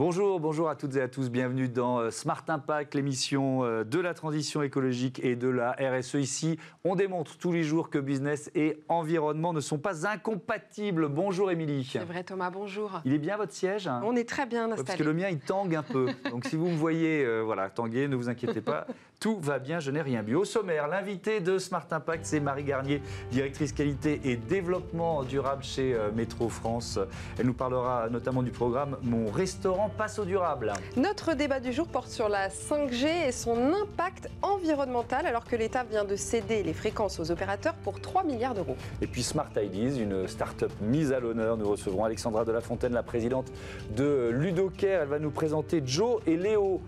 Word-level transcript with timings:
Bonjour, 0.00 0.40
bonjour 0.40 0.70
à 0.70 0.76
toutes 0.76 0.96
et 0.96 1.02
à 1.02 1.08
tous. 1.08 1.28
Bienvenue 1.28 1.68
dans 1.68 1.98
euh, 1.98 2.10
Smart 2.10 2.42
Impact, 2.48 2.94
l'émission 2.94 3.64
euh, 3.64 3.84
de 3.84 3.98
la 3.98 4.14
transition 4.14 4.62
écologique 4.62 5.20
et 5.22 5.36
de 5.36 5.46
la 5.46 5.72
RSE. 5.72 6.14
Ici, 6.14 6.58
on 6.84 6.96
démontre 6.96 7.36
tous 7.36 7.52
les 7.52 7.62
jours 7.62 7.90
que 7.90 7.98
business 7.98 8.50
et 8.54 8.80
environnement 8.88 9.52
ne 9.52 9.60
sont 9.60 9.76
pas 9.76 10.06
incompatibles. 10.06 11.08
Bonjour 11.08 11.50
Émilie. 11.50 11.86
C'est 11.92 11.98
vrai 11.98 12.24
Thomas, 12.24 12.48
bonjour. 12.48 13.02
Il 13.04 13.12
est 13.12 13.18
bien 13.18 13.36
votre 13.36 13.52
siège 13.52 13.90
On 14.02 14.16
est 14.16 14.26
très 14.26 14.46
bien 14.46 14.70
installé. 14.70 14.84
parce 14.86 14.98
que 14.98 15.04
le 15.04 15.12
mien, 15.12 15.28
il 15.28 15.38
tangue 15.38 15.74
un 15.74 15.82
peu. 15.82 16.06
Donc 16.30 16.46
si 16.46 16.56
vous 16.56 16.68
me 16.68 16.76
voyez 16.76 17.22
euh, 17.22 17.42
voilà, 17.42 17.68
tanguer, 17.68 18.08
ne 18.08 18.16
vous 18.16 18.30
inquiétez 18.30 18.62
pas. 18.62 18.86
Tout 19.20 19.38
va 19.38 19.58
bien, 19.58 19.80
je 19.80 19.90
n'ai 19.90 20.00
rien 20.00 20.22
bu. 20.22 20.34
Au 20.34 20.46
sommaire, 20.46 20.88
l'invité 20.88 21.40
de 21.40 21.58
Smart 21.58 21.86
Impact, 21.90 22.24
c'est 22.24 22.40
Marie 22.40 22.64
Garnier, 22.64 23.02
directrice 23.30 23.70
qualité 23.74 24.18
et 24.24 24.36
développement 24.36 25.24
durable 25.24 25.62
chez 25.62 25.94
Métro 26.16 26.48
France. 26.48 26.98
Elle 27.38 27.44
nous 27.44 27.52
parlera 27.52 28.08
notamment 28.08 28.42
du 28.42 28.50
programme 28.50 28.96
Mon 29.02 29.30
restaurant 29.30 29.90
passe 29.90 30.18
au 30.18 30.24
durable. 30.24 30.72
Notre 30.96 31.34
débat 31.34 31.60
du 31.60 31.70
jour 31.70 31.86
porte 31.86 32.08
sur 32.08 32.30
la 32.30 32.48
5G 32.48 33.28
et 33.28 33.32
son 33.32 33.74
impact 33.74 34.30
environnemental 34.40 35.26
alors 35.26 35.44
que 35.44 35.54
l'État 35.54 35.84
vient 35.84 36.06
de 36.06 36.16
céder 36.16 36.62
les 36.62 36.72
fréquences 36.72 37.20
aux 37.20 37.30
opérateurs 37.30 37.74
pour 37.74 38.00
3 38.00 38.24
milliards 38.24 38.54
d'euros. 38.54 38.78
Et 39.02 39.06
puis 39.06 39.22
Smart 39.22 39.50
Ideas, 39.54 40.00
une 40.00 40.28
start-up 40.28 40.72
mise 40.80 41.12
à 41.12 41.20
l'honneur. 41.20 41.58
Nous 41.58 41.68
recevrons 41.68 42.06
Alexandra 42.06 42.46
de 42.46 42.52
la 42.52 42.62
Fontaine, 42.62 42.94
la 42.94 43.02
présidente 43.02 43.52
de 43.94 44.30
Ludocare. 44.30 45.02
Elle 45.02 45.08
va 45.08 45.18
nous 45.18 45.30
présenter 45.30 45.82
Joe 45.84 46.22
et 46.26 46.38
Léo 46.38 46.80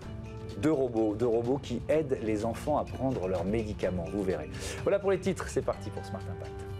deux 0.59 0.71
robots, 0.71 1.15
deux 1.15 1.27
robots 1.27 1.59
qui 1.61 1.81
aident 1.89 2.17
les 2.23 2.45
enfants 2.45 2.77
à 2.77 2.85
prendre 2.85 3.27
leurs 3.27 3.45
médicaments. 3.45 4.05
Vous 4.11 4.23
verrez. 4.23 4.49
Voilà 4.83 4.99
pour 4.99 5.11
les 5.11 5.19
titres. 5.19 5.47
C'est 5.47 5.61
parti 5.61 5.89
pour 5.89 6.05
Smart 6.05 6.21
Impact. 6.21 6.72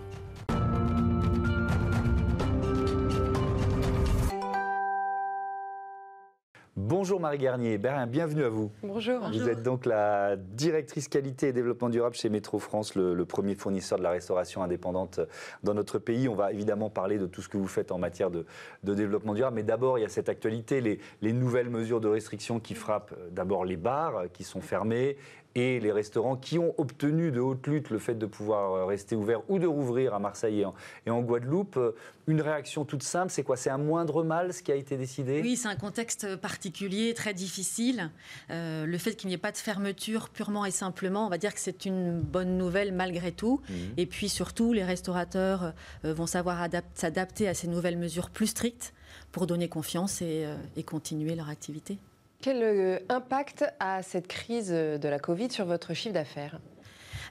Bonjour 7.03 7.19
Marie 7.19 7.37
Garnier, 7.37 7.77
bienvenue 7.77 8.45
à 8.45 8.49
vous. 8.49 8.71
Bonjour. 8.81 9.27
Vous 9.27 9.49
êtes 9.49 9.61
donc 9.61 9.85
la 9.85 10.37
directrice 10.37 11.09
qualité 11.09 11.49
et 11.49 11.51
développement 11.51 11.89
durable 11.89 12.15
chez 12.15 12.29
Métro 12.29 12.59
France, 12.59 12.95
le, 12.95 13.25
premier 13.25 13.55
fournisseur 13.55 13.97
de 13.97 14.03
la 14.03 14.11
restauration 14.11 14.63
indépendante 14.63 15.19
dans 15.63 15.73
notre 15.73 15.99
pays. 15.99 16.29
On 16.29 16.33
va 16.33 16.53
évidemment 16.53 16.89
parler 16.89 17.17
de 17.17 17.25
tout 17.25 17.41
ce 17.41 17.49
que 17.49 17.57
vous 17.57 17.67
faites 17.67 17.91
en 17.91 17.97
matière 17.97 18.31
de, 18.31 18.45
développement 18.83 19.33
durable, 19.33 19.57
mais 19.57 19.63
d'abord 19.63 19.99
il 19.99 20.03
y 20.03 20.05
a 20.05 20.09
cette 20.09 20.29
actualité, 20.29 20.79
les, 20.79 20.97
les 21.21 21.33
nouvelles 21.33 21.69
mesures 21.69 21.99
de 21.99 22.07
restriction 22.07 22.61
qui 22.61 22.73
frappent 22.73 23.11
euh, 23.11 23.29
d'abord 23.31 23.65
les 23.65 23.75
bars 23.75 24.15
euh, 24.15 24.27
qui 24.31 24.45
sont 24.45 24.61
fermés 24.61 25.17
et 25.55 25.79
les 25.79 25.91
restaurants 25.91 26.35
qui 26.35 26.57
ont 26.57 26.73
obtenu 26.77 27.31
de 27.31 27.39
haute 27.39 27.67
lutte 27.67 27.89
le 27.89 27.99
fait 27.99 28.15
de 28.15 28.25
pouvoir 28.25 28.73
euh, 28.73 28.85
rester 28.85 29.15
ouverts 29.15 29.41
ou 29.49 29.59
de 29.59 29.67
rouvrir 29.67 30.13
à 30.13 30.19
Marseille 30.19 30.65
et 31.05 31.09
en, 31.09 31.21
Guadeloupe. 31.21 31.77
Euh, 31.77 31.95
une 32.25 32.41
réaction 32.41 32.85
toute 32.85 33.03
simple, 33.03 33.31
c'est 33.31 33.43
quoi? 33.43 33.57
C'est 33.57 33.69
un 33.69 33.77
moindre 33.77 34.23
mal 34.23 34.53
ce 34.53 34.63
qui 34.63 34.71
a 34.71 34.75
été 34.75 34.95
décidé? 34.95 35.41
Oui, 35.41 35.57
c'est 35.57 35.67
un 35.67 35.75
contexte 35.75 36.37
particulier, 36.37 37.13
très 37.13 37.33
difficile. 37.33 38.11
Euh, 38.49 38.85
le 38.85 38.97
fait 38.97 39.15
qu'il 39.15 39.27
n'y 39.27 39.33
ait 39.33 39.37
pas 39.37 39.51
de 39.51 39.57
fermeture 39.57 40.29
purement 40.29 40.65
et 40.65 40.71
simplement, 40.71 41.25
on 41.25 41.29
va 41.29 41.37
dire 41.37 41.53
que 41.53 41.59
c'est 41.59 41.85
une 41.85 42.21
bonne 42.21 42.57
nouvelle 42.57 42.93
malgré 42.93 43.33
tout. 43.33 43.61
Mhm. 43.69 43.75
Et 43.97 44.05
puis 44.05 44.29
surtout, 44.29 44.71
les 44.71 44.85
restaurateurs 44.85 45.73
vont 46.03 46.27
savoir 46.27 46.65
s'adapter 46.95 47.49
à 47.49 47.53
ces 47.53 47.67
nouvelles 47.67 47.97
mesures 47.97 48.29
plus 48.29 48.47
strictes 48.47 48.93
pour 49.33 49.45
donner 49.45 49.67
confiance 49.67 50.21
et 50.21 50.83
continuer 50.85 51.35
leur 51.35 51.49
activité. 51.49 51.99
Quel 52.43 52.61
euh, 52.61 52.99
impact 53.07 53.63
a 53.79 54.03
cette 54.03 54.27
crise 54.27 54.69
de 54.69 55.07
la 55.07 55.17
Covid 55.17 55.49
sur 55.49 55.65
votre 55.65 55.93
chiffre 55.93 56.13
d'affaires? 56.13 56.59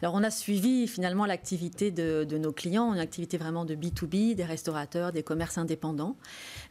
Alors 0.00 0.14
on 0.14 0.22
a 0.22 0.30
suivi 0.30 0.88
finalement 0.88 1.26
l'activité 1.26 1.90
de, 1.90 2.24
nos 2.38 2.50
clients, 2.50 2.94
une 2.94 2.98
activité 2.98 3.36
vraiment 3.36 3.66
de 3.66 3.74
B2B, 3.74 4.34
des 4.34 4.44
restaurateurs, 4.44 5.12
des 5.12 5.22
commerces 5.22 5.58
indépendants. 5.58 6.16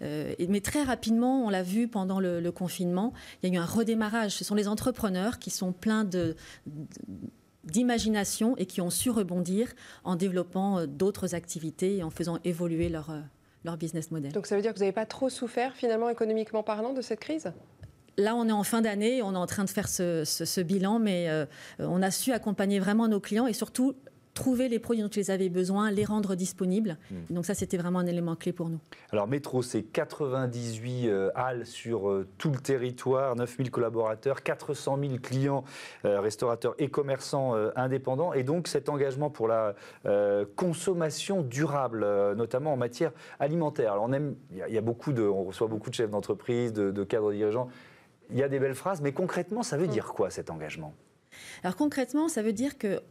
Euh, 0.02 0.34
mais 0.50 0.60
très 0.60 0.82
rapidement, 0.82 1.46
on 1.46 1.50
l'a 1.50 1.62
vu 1.62 1.88
pendant 1.88 2.20
le, 2.20 2.50
confinement, 2.50 3.14
il 3.44 3.50
y 3.50 3.52
a 3.52 3.60
eu 3.60 3.62
un 3.62 3.66
redémarrage. 3.66 4.32
Ce 4.32 4.44
sont 4.44 4.56
les 4.56 4.68
entrepreneurs 4.68 5.38
qui 5.38 5.52
sont 5.52 5.72
pleins 5.72 6.04
de, 6.04 6.36
d'imagination 7.64 8.58
et 8.58 8.66
qui 8.66 8.82
ont 8.82 8.90
su 8.90 9.12
rebondir 9.12 9.72
en 10.04 10.16
développant 10.16 10.80
euh, 10.80 10.88
d'autres 10.88 11.36
activités 11.36 11.98
et 11.98 12.04
en 12.04 12.10
faisant 12.10 12.40
évoluer 12.44 12.90
leur, 12.90 13.14
leur 13.66 13.78
business 13.78 14.10
model. 14.10 14.32
Donc 14.32 14.48
ça 14.48 14.56
veut 14.56 14.64
dire 14.64 14.74
que 14.74 14.80
vous 14.80 14.84
n'avez 14.84 14.92
pas 14.92 15.06
trop 15.06 15.30
souffert 15.30 15.76
finalement 15.76 16.10
économiquement 16.10 16.64
parlant 16.64 16.94
de 16.94 17.04
cette 17.04 17.20
crise? 17.20 17.54
Là, 18.18 18.36
on 18.36 18.48
est 18.48 18.54
en 18.54 18.64
fin 18.64 18.82
d'année, 18.82 19.22
on 19.22 19.34
est 19.34 19.38
en 19.38 19.48
train 19.48 19.64
de 19.64 19.70
faire 19.70 19.88
ce, 19.88 20.62
bilan, 20.62 21.00
mais 21.00 21.30
euh, 21.30 21.46
on 21.80 22.02
a 22.02 22.12
su 22.12 22.32
accompagner 22.32 22.80
vraiment 22.80 23.08
nos 23.08 23.20
clients 23.20 23.48
et 23.48 23.54
surtout 23.54 23.96
trouver 24.34 24.70
les 24.70 24.80
produits 24.80 25.04
dont 25.04 25.10
ils 25.10 25.30
avaient 25.30 25.50
besoin, 25.50 25.92
les 25.92 26.06
rendre 26.06 26.36
disponibles. 26.36 26.98
Hmm. 27.10 27.34
Donc 27.34 27.46
ça, 27.46 27.54
c'était 27.54 27.78
vraiment 27.78 28.00
un 28.00 28.06
élément 28.06 28.36
clé 28.36 28.54
pour 28.54 28.70
nous. 28.70 28.80
Alors 29.12 29.28
Métro, 29.28 29.62
c'est 29.62 29.84
98 29.84 31.08
euh, 31.08 31.30
halles 31.36 31.66
sur 31.66 32.10
euh, 32.10 32.28
tout 32.38 32.50
le 32.50 32.58
territoire, 32.58 33.36
9000 33.36 33.72
collaborateurs, 33.72 34.42
400 34.42 34.98
000 35.02 35.16
clients, 35.22 35.64
restaurateurs 36.04 36.76
et 36.80 36.90
commerçants 36.90 37.56
indépendants. 37.76 38.34
Et 38.34 38.44
donc 38.44 38.68
cet 38.68 38.90
engagement 38.90 39.30
pour 39.30 39.48
la 39.48 39.76
consommation 40.56 41.42
durable, 41.42 42.06
notamment 42.36 42.74
en 42.74 42.78
matière 42.78 43.12
alimentaire. 43.40 43.94
Alors 43.94 44.06
on 44.06 44.14
aime, 44.14 44.36
il 44.52 44.74
y, 44.74 44.78
a 44.78 44.82
beaucoup 44.82 45.12
de, 45.12 45.24
on 45.24 45.44
reçoit 45.44 45.68
beaucoup 45.68 45.90
de 45.90 45.96
chefs 45.96 46.10
d'entreprise, 46.10 46.74
de, 46.74 46.92
de 46.92 47.04
cadres 47.04 47.32
dirigeants 47.32 47.70
il 48.32 48.38
y 48.38 48.44
a 48.44 48.50
des 48.50 48.60
belles 48.60 48.76
phrases, 48.76 49.02
mais 49.02 49.12
concrètement, 49.12 49.64
ça 49.64 49.78
veut 49.78 49.88
mm. 49.88 49.92
dire 49.92 50.14
quoi 50.14 50.30
cet 50.30 50.50
engagement? 50.50 50.94
Alors 51.64 51.76
concrètement, 51.76 52.28
ça 52.28 52.42
veut 52.42 52.54
dire 52.54 52.78
que 52.78 53.02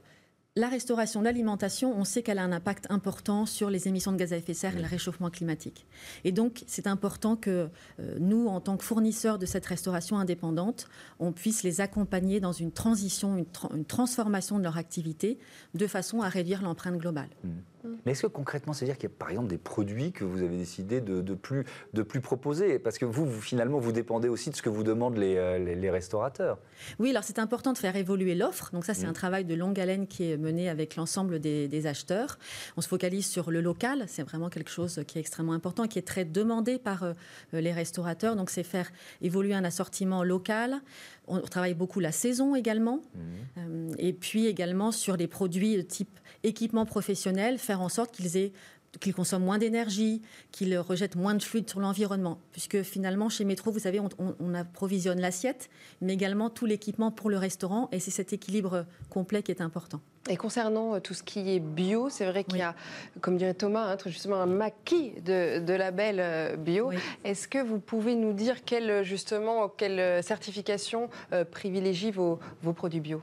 la 0.57 0.69
restauration, 0.69 1.23
l'alimentation, 1.23 1.97
on 1.97 2.05
sait 2.05 2.23
qu'elle 2.23 2.39
a 2.39 2.43
un 2.43 2.51
impact 2.51 2.87
important 2.91 3.47
sur 3.47 3.71
les 3.71 3.87
émissions 3.87 4.11
de 4.11 4.17
gaz 4.17 4.33
à 4.33 4.37
effet 4.37 4.53
de 4.53 4.57
serre 4.57 4.75
et 4.75 4.81
le 4.81 4.83
mm. 4.83 4.91
réchauffement 4.91 5.31
climatique. 5.31 5.87
Et 6.25 6.33
donc, 6.33 6.65
c'est 6.67 6.87
important 6.87 7.37
que 7.37 7.69
euh, 8.01 8.17
nous, 8.19 8.49
en 8.49 8.61
tant 8.61 8.77
que 8.77 8.85
fournisseurs 8.85 9.39
de 9.39 9.47
cette 9.47 9.65
restauration 9.67 10.19
indépendante, 10.19 10.89
on 11.21 11.33
puisse 11.33 11.63
les 11.63 11.81
accompagner 11.81 12.41
dans 12.41 12.53
une 12.53 12.73
transition, 12.73 13.37
une, 13.37 13.85
transformation 13.85 14.59
de 14.59 14.65
leur 14.65 14.77
activité, 14.77 15.39
de 15.75 15.87
façon 15.87 16.21
à 16.21 16.29
réduire 16.29 16.63
l'empreinte 16.63 16.99
globale. 16.99 17.31
Mm. 17.45 17.49
Mm. 17.85 17.89
Mais 18.05 18.13
est-ce 18.13 18.23
que 18.23 18.27
concrètement, 18.27 18.73
c'est-à-dire 18.73 18.97
qu'il 18.97 19.09
y 19.09 19.13
a 19.13 19.17
par 19.17 19.31
exemple 19.31 19.49
des 19.49 19.59
produits 19.59 20.13
que 20.13 20.25
vous 20.25 20.43
avez 20.43 20.57
décidé 20.57 21.01
de, 21.01 21.21
de, 21.21 21.35
plus, 21.35 21.65
de 21.95 22.03
plus 22.03 22.21
proposer? 22.21 22.79
Parce 22.79 22.99
que 22.99 23.05
vous, 23.05 23.31
finalement, 23.41 23.79
vous 23.79 23.93
dépendez 23.93 24.29
aussi 24.29 24.51
de 24.51 24.57
ce 24.57 24.63
que 24.63 24.69
vous 24.69 24.83
demandent 24.83 25.17
les, 25.17 25.37
euh, 25.37 25.59
les, 25.59 25.91
restaurateurs. 25.91 26.59
Oui, 26.99 27.11
alors 27.11 27.25
c'est 27.25 27.39
important 27.39 27.73
de 27.73 27.79
faire 27.79 27.97
évoluer 27.97 28.35
l'offre. 28.35 28.71
Donc 28.73 28.85
ça, 28.85 28.95
c'est 28.95 29.07
mm. 29.07 29.11
un 29.11 29.15
travail 29.15 29.45
de 29.45 29.55
longue 29.55 29.79
haleine 29.81 30.07
qui 30.07 30.31
est 30.31 30.37
mené 30.37 30.69
avec 30.69 30.97
l'ensemble 30.97 31.41
des, 31.41 31.87
acheteurs. 31.87 32.39
On 32.77 32.81
se 32.81 32.89
focalise 32.89 33.27
sur 33.27 33.51
le 33.51 33.61
local. 33.61 34.05
C'est 34.07 34.23
vraiment 34.23 34.51
quelque 34.51 34.71
chose 34.71 35.03
qui 35.07 35.19
est 35.19 35.21
extrêmement 35.21 35.55
important, 35.55 35.87
qui 35.87 35.99
est 35.99 36.07
très 36.07 36.25
demandé 36.25 36.79
par 36.79 37.03
euh, 37.05 37.15
les 37.53 37.73
restaurateurs. 37.73 38.37
Donc 38.37 38.51
c'est 38.51 38.63
faire 38.63 38.91
évoluer 39.23 39.55
un 39.55 39.65
assortiment 39.65 40.23
local. 40.23 40.81
On 41.27 41.41
travaille 41.41 41.75
beaucoup 41.75 42.01
la 42.01 42.13
saison 42.13 42.55
également. 42.55 43.01
Mm. 43.15 43.19
Euh, 43.59 43.95
et 43.99 44.13
puis 44.13 44.47
également 44.47 44.93
sur 44.93 45.17
les 45.17 45.27
produits 45.27 45.77
de 45.77 45.83
type 45.83 46.21
équipement 46.43 46.87
professionnel, 46.87 47.59
faire 47.71 47.83
en 47.83 47.89
sorte 47.89 48.11
qu'ils 48.11 48.37
aient 48.37 48.53
qu'ils 48.99 49.15
consomment 49.15 49.45
moins 49.45 49.59
d'énergie, 49.59 50.21
qu'ils 50.51 50.77
rejettent 50.77 51.15
moins 51.15 51.37
de 51.37 51.43
fluide 51.45 51.71
sur 51.71 51.79
l'environnement. 51.79 52.41
Puisque 52.51 52.83
finalement, 52.83 53.29
chez 53.29 53.45
Métro, 53.45 53.71
vous 53.71 53.79
savez, 53.79 54.01
on, 54.01 54.55
approvisionne 54.55 55.21
l'assiette, 55.21 55.71
mais 56.01 56.13
également 56.13 56.51
tout 56.51 56.67
l'équipement 56.67 57.13
pour 57.13 57.31
le 57.31 57.39
restaurant. 57.39 57.89
Et 57.93 58.01
c'est 58.01 58.11
cet 58.11 58.33
équilibre 58.33 58.87
complet 59.09 59.45
qui 59.45 59.53
est 59.53 59.61
important. 59.61 60.01
Et 60.29 60.37
concernant 60.37 60.97
euh, 60.97 60.99
tout 60.99 61.15
ce 61.15 61.23
qui 61.23 61.51
est 61.51 61.61
bio, 61.61 62.09
c'est 62.11 62.27
vrai 62.27 62.43
qu'il 62.43 62.59
y 62.59 62.63
a, 62.63 62.75
comme 63.21 63.37
dirait 63.37 63.55
Thomas, 63.55 63.93
hein, 63.93 63.97
justement 64.07 64.43
un 64.43 64.47
maquis 64.47 65.13
de, 65.25 65.61
de 65.61 65.73
labels 65.73 66.19
euh, 66.19 66.57
bio. 66.57 66.91
Est-ce 67.23 67.47
que 67.47 67.63
vous 67.63 67.79
pouvez 67.79 68.17
nous 68.17 68.33
dire 68.33 68.65
quelle, 68.65 69.05
justement, 69.05 69.69
quelle 69.69 70.21
certification 70.25 71.09
euh, 71.33 71.45
privilégie 71.45 72.11
vos, 72.11 72.41
vos 72.63 72.73
produits 72.73 73.01
bio? 73.01 73.23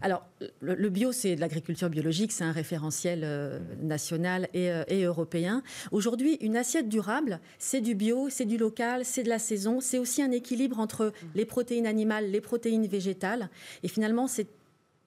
Alors, 0.00 0.24
le, 0.60 0.88
bio, 0.88 1.12
c'est 1.12 1.36
de 1.36 1.40
l'agriculture 1.40 1.88
biologique, 1.88 2.32
c'est 2.32 2.44
un 2.44 2.52
référentiel 2.52 3.22
euh, 3.24 3.58
national 3.80 4.48
euh, 4.54 4.84
et, 4.88 5.02
européen. 5.02 5.62
Aujourd'hui, 5.90 6.36
une 6.40 6.56
assiette 6.56 6.88
durable, 6.88 7.40
c'est 7.58 7.80
du 7.80 7.94
bio, 7.94 8.28
c'est 8.30 8.44
du 8.44 8.58
local, 8.58 9.04
c'est 9.04 9.22
de 9.22 9.28
la 9.28 9.38
saison, 9.38 9.80
c'est 9.80 9.98
aussi 9.98 10.22
un 10.22 10.30
équilibre 10.30 10.78
entre 10.78 11.12
les 11.34 11.44
protéines 11.44 11.86
animales, 11.86 12.30
les 12.30 12.40
protéines 12.40 12.86
végétales. 12.86 13.50
Et 13.82 13.88
finalement, 13.88 14.26
c'est 14.26 14.48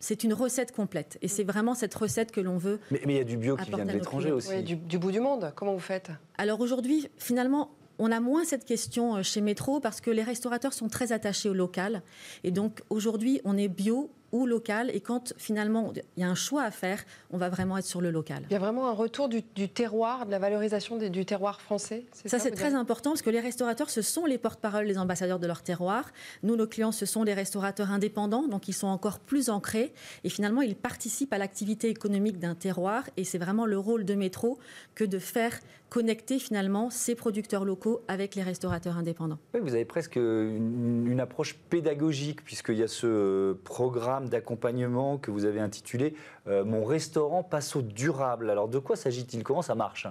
c'est 0.04 0.24
une 0.24 0.34
recette 0.34 0.72
complète. 0.72 1.20
Et 1.22 1.28
c'est 1.28 1.44
vraiment 1.44 1.76
cette 1.76 1.94
recette 1.94 2.32
que 2.32 2.42
l'on 2.42 2.58
veut. 2.58 2.80
Mais, 2.90 3.00
il 3.06 3.12
y 3.12 3.20
a 3.20 3.24
du 3.24 3.38
bio 3.38 3.56
qui 3.56 3.70
vient 3.70 3.86
de 3.86 3.92
l'étranger 3.92 4.32
aussi. 4.32 4.64
du, 4.64 4.76
du, 4.76 4.98
bout 4.98 5.12
du 5.12 5.20
monde. 5.20 5.54
Comment 5.56 5.74
vous 5.74 5.80
faites? 5.80 6.10
Alors 6.40 6.60
aujourd'hui, 6.60 7.08
finalement, 7.20 7.70
on 8.00 8.12
a 8.12 8.20
moins 8.20 8.44
cette 8.44 8.66
question 8.66 9.18
euh, 9.18 9.22
chez 9.22 9.42
Métro 9.42 9.80
parce 9.80 10.02
que 10.02 10.10
les 10.10 10.24
restaurateurs 10.24 10.74
sont 10.74 10.88
très 10.88 11.12
attachés 11.12 11.50
au 11.50 11.54
local. 11.54 12.02
Et 12.44 12.50
donc 12.50 12.82
aujourd'hui, 12.90 13.42
on 13.44 13.56
est 13.58 13.68
bio 13.68 14.10
ou 14.32 14.46
local. 14.46 14.92
Et 14.94 15.02
quand 15.02 15.34
finalement 15.38 15.94
il 16.16 16.22
y 16.22 16.24
a 16.24 16.30
un 16.30 16.36
choix 16.36 16.64
à 16.64 16.72
faire, 16.72 17.04
on 17.32 17.38
va 17.38 17.50
vraiment 17.50 17.78
être 17.78 17.86
sur 17.86 18.02
le 18.02 18.12
local. 18.12 18.44
Il 18.50 18.54
y 18.54 18.56
a 18.56 18.60
vraiment 18.60 18.88
un 18.88 18.94
retour 18.94 19.30
du, 19.30 19.44
terroir, 19.70 20.26
de 20.26 20.32
la 20.32 20.40
valorisation 20.40 20.98
du 20.98 21.26
terroir 21.26 21.62
français. 21.62 22.06
Ça, 22.26 22.40
c'est 22.40 22.52
très 22.52 22.74
important 22.74 23.12
parce 23.12 23.22
que 23.22 23.30
les 23.30 23.40
restaurateurs, 23.40 23.90
ce 23.90 24.02
sont 24.02 24.26
les 24.26 24.38
porte-parole, 24.38 24.86
les 24.86 24.98
ambassadeurs 24.98 25.40
de 25.40 25.48
leur 25.48 25.64
terroir. 25.64 26.12
Nous, 26.44 26.56
nos 26.56 26.68
clients, 26.68 26.92
ce 26.92 27.06
sont 27.06 27.24
les 27.24 27.34
restaurateurs 27.34 27.92
indépendants, 27.92 28.48
donc 28.48 28.68
ils 28.68 28.74
sont 28.74 28.88
encore 28.88 29.20
plus 29.20 29.50
ancrés. 29.50 29.94
Et 30.24 30.30
finalement, 30.30 30.62
ils 30.62 30.76
participent 30.76 31.34
à 31.34 31.38
l'activité 31.38 31.90
économique 31.90 32.40
d'un 32.40 32.56
terroir. 32.56 33.04
Et 33.18 33.24
c'est 33.24 33.38
vraiment 33.38 33.66
le 33.66 33.78
rôle 33.78 34.06
de 34.06 34.16
Métro 34.16 34.60
que 34.96 35.04
de 35.04 35.20
faire 35.20 35.60
connecter 35.92 36.40
finalement 36.40 36.90
ces 36.90 37.16
producteurs 37.16 37.66
locaux 37.66 38.02
avec 38.08 38.36
les 38.36 38.44
restaurateurs 38.44 38.98
indépendants. 38.98 39.40
Oui, 39.54 39.60
vous 39.62 39.76
avez 39.76 39.84
presque 39.84 40.16
une, 40.16 41.20
approche 41.20 41.56
pédagogique, 41.70 42.46
puisqu'il 42.46 42.78
y 42.78 42.84
a 42.84 42.88
ce 42.88 43.54
programme 43.66 44.30
d'accompagnement 44.30 45.18
que 45.18 45.32
vous 45.32 45.44
avez 45.44 45.60
intitulé 45.60 46.16
euh, 46.48 46.64
Mon 46.64 46.86
restaurant 46.86 47.44
passe 47.44 47.76
au 47.76 47.82
durable. 47.82 48.50
Alors 48.50 48.70
de 48.70 48.80
quoi 48.80 48.96
s'agit-il? 48.96 49.44
Comment 49.44 49.62
ça 49.62 49.76
marche? 49.76 50.08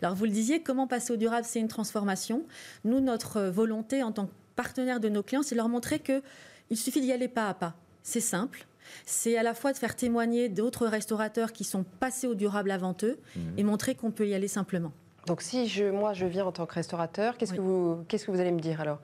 Alors 0.00 0.14
vous 0.14 0.26
le 0.26 0.30
disiez, 0.30 0.62
comment 0.62 0.86
passer 0.86 1.12
au 1.12 1.16
durable 1.16 1.44
C'est 1.44 1.58
une 1.58 1.68
transformation. 1.68 2.44
Nous, 2.84 3.00
notre 3.00 3.42
volonté 3.42 4.04
en 4.04 4.12
tant 4.12 4.26
que 4.26 4.32
partenaire 4.54 5.00
de 5.00 5.08
nos 5.08 5.24
clients, 5.24 5.42
c'est 5.42 5.56
leur 5.56 5.68
montrer 5.68 5.98
qu'il 5.98 6.76
suffit 6.76 7.00
d'y 7.00 7.12
aller 7.12 7.28
pas 7.28 7.48
à 7.48 7.54
pas. 7.54 7.74
C'est 8.04 8.20
simple, 8.20 8.64
c'est 9.04 9.36
à 9.36 9.42
la 9.42 9.54
fois 9.54 9.72
de 9.72 9.76
faire 9.76 9.96
témoigner 9.96 10.48
d'autres 10.48 10.86
restaurateurs 10.86 11.52
qui 11.52 11.64
sont 11.64 11.82
passés 11.82 12.28
au 12.28 12.36
durable 12.36 12.70
avant 12.70 12.96
eux 13.02 13.18
mmh. 13.34 13.40
et 13.56 13.64
montrer 13.64 13.96
qu'on 13.96 14.12
peut 14.12 14.28
y 14.28 14.32
aller 14.32 14.46
simplement. 14.46 14.92
Donc 15.26 15.42
si 15.42 15.68
je, 15.68 15.84
moi 15.84 16.12
je 16.12 16.26
viens 16.26 16.46
en 16.46 16.52
tant 16.52 16.66
que 16.66 16.74
restaurateur, 16.74 17.36
qu'est-ce 17.36 17.52
que 17.52 17.60
vous 17.60 18.04
qu'est-ce 18.08 18.26
que 18.26 18.30
vous 18.30 18.40
allez 18.40 18.52
me 18.52 18.60
dire 18.60 18.80
alors? 18.80 19.00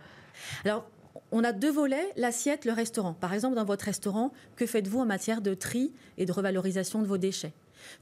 Alors 0.64 0.84
on 1.30 1.44
a 1.44 1.52
deux 1.52 1.70
volets, 1.70 2.08
l'assiette, 2.16 2.64
le 2.64 2.72
restaurant. 2.72 3.14
Par 3.14 3.34
exemple, 3.34 3.56
dans 3.56 3.64
votre 3.64 3.84
restaurant, 3.84 4.32
que 4.56 4.66
faites-vous 4.66 5.00
en 5.00 5.06
matière 5.06 5.40
de 5.40 5.54
tri 5.54 5.92
et 6.18 6.26
de 6.26 6.32
revalorisation 6.32 7.00
de 7.00 7.06
vos 7.06 7.18
déchets? 7.18 7.52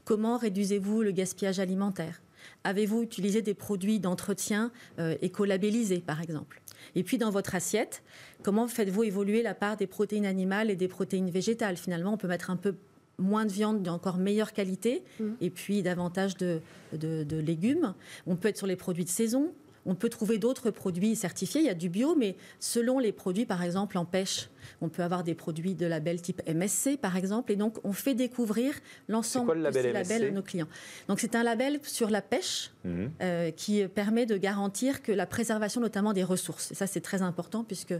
Comment 0.05 0.37
réduisez-vous 0.37 1.01
le 1.01 1.11
gaspillage 1.11 1.59
alimentaire? 1.59 2.21
Avez-vous 2.63 3.01
utilisé 3.01 3.41
des 3.41 3.53
produits 3.53 3.99
d'entretien 3.99 4.71
euh, 4.99 5.15
écolabellisés, 5.21 5.99
par 5.99 6.21
exemple? 6.21 6.61
Et 6.95 7.03
puis, 7.03 7.17
dans 7.17 7.29
votre 7.29 7.55
assiette, 7.55 8.03
comment 8.43 8.67
faites-vous 8.67 9.03
évoluer 9.03 9.43
la 9.43 9.53
part 9.53 9.77
des 9.77 9.87
protéines 9.87 10.25
animales 10.25 10.69
et 10.69 10.75
des 10.75 10.87
protéines 10.87 11.29
végétales? 11.29 11.77
Finalement, 11.77 12.13
on 12.13 12.17
peut 12.17 12.27
mettre 12.27 12.49
un 12.49 12.57
peu 12.57 12.75
moins 13.21 13.45
de 13.45 13.51
viande 13.51 13.81
d'encore 13.83 14.17
meilleure 14.17 14.53
qualité 14.53 15.03
mmh. 15.19 15.25
et 15.41 15.49
puis 15.49 15.81
davantage 15.81 16.35
de, 16.37 16.61
de, 16.93 17.37
légumes. 17.37 17.93
On 18.27 18.35
peut 18.35 18.49
être 18.49 18.57
sur 18.57 18.67
les 18.67 18.75
produits 18.75 19.05
de 19.05 19.09
saison. 19.09 19.53
On 19.85 19.95
peut 19.95 20.09
trouver 20.09 20.37
d'autres 20.37 20.69
produits 20.69 21.15
certifiés. 21.15 21.61
Il 21.61 21.67
y 21.67 21.69
a 21.69 21.73
du 21.73 21.89
bio, 21.89 22.15
mais 22.15 22.35
selon 22.59 22.99
les 22.99 23.11
produits, 23.11 23.45
par 23.45 23.63
exemple 23.63 23.97
en 23.97 24.05
pêche, 24.05 24.49
on 24.79 24.89
peut 24.89 25.03
avoir 25.03 25.23
des 25.23 25.35
produits 25.35 25.75
de 25.75 25.85
label 25.85 26.21
type 26.21 26.41
MSC, 26.47 26.97
par 26.97 27.17
exemple. 27.17 27.51
Et 27.51 27.55
donc, 27.55 27.77
on 27.83 27.93
fait 27.93 28.13
découvrir 28.13 28.73
l'ensemble 29.07 29.63
de 29.63 29.71
ces 29.71 29.91
labels 29.91 30.23
à 30.25 30.31
nos 30.31 30.41
clients. 30.41 30.67
Donc, 31.07 31.19
c'est 31.19 31.35
un 31.35 31.43
label 31.43 31.79
sur 31.83 32.09
la 32.09 32.21
pêche 32.21 32.71
mhm. 32.83 33.11
euh, 33.21 33.51
qui 33.51 33.85
permet 33.87 34.25
de 34.25 34.37
garantir 34.37 35.01
que 35.01 35.11
la 35.11 35.25
préservation, 35.25 35.81
notamment 35.81 36.13
des 36.13 36.23
ressources. 36.23 36.71
Et 36.71 36.75
ça, 36.75 36.87
c'est 36.87 37.01
très 37.01 37.21
important 37.21 37.63
puisque 37.63 37.93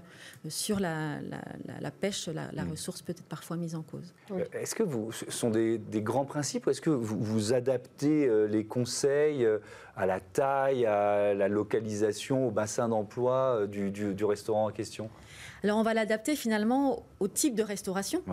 sur 0.47 0.79
la, 0.79 1.19
pêche, 1.99 2.27
la, 2.27 2.63
mhm. 2.63 2.71
ressource 2.71 3.01
peut 3.01 3.11
être 3.11 3.23
parfois 3.23 3.57
mise 3.57 3.75
en 3.75 3.81
cause. 3.81 4.13
Euh, 4.31 4.43
est-ce 4.53 4.75
que 4.75 4.83
vous, 4.83 5.11
ce 5.11 5.29
sont 5.29 5.49
des, 5.49 5.79
grands 6.01 6.25
principes 6.25 6.67
ou 6.67 6.71
est-ce 6.71 6.81
que 6.81 6.89
vous, 6.89 7.19
vous 7.19 7.53
adaptez 7.53 8.27
euh, 8.27 8.47
les 8.47 8.65
conseils 8.65 9.47
à 9.95 10.05
la 10.05 10.19
taille, 10.19 10.85
à 10.85 11.33
la 11.33 11.47
localisation, 11.47 12.47
au 12.47 12.51
bassin 12.51 12.89
d'emploi 12.89 13.67
du 13.67 14.25
restaurant 14.25 14.67
en 14.67 14.71
question? 14.71 15.09
Alors 15.63 15.77
on 15.77 15.83
va 15.83 15.93
l'adapter 15.93 16.35
finalement 16.35 17.05
au 17.19 17.27
type 17.27 17.55
de 17.55 17.63
restauration. 17.63 18.23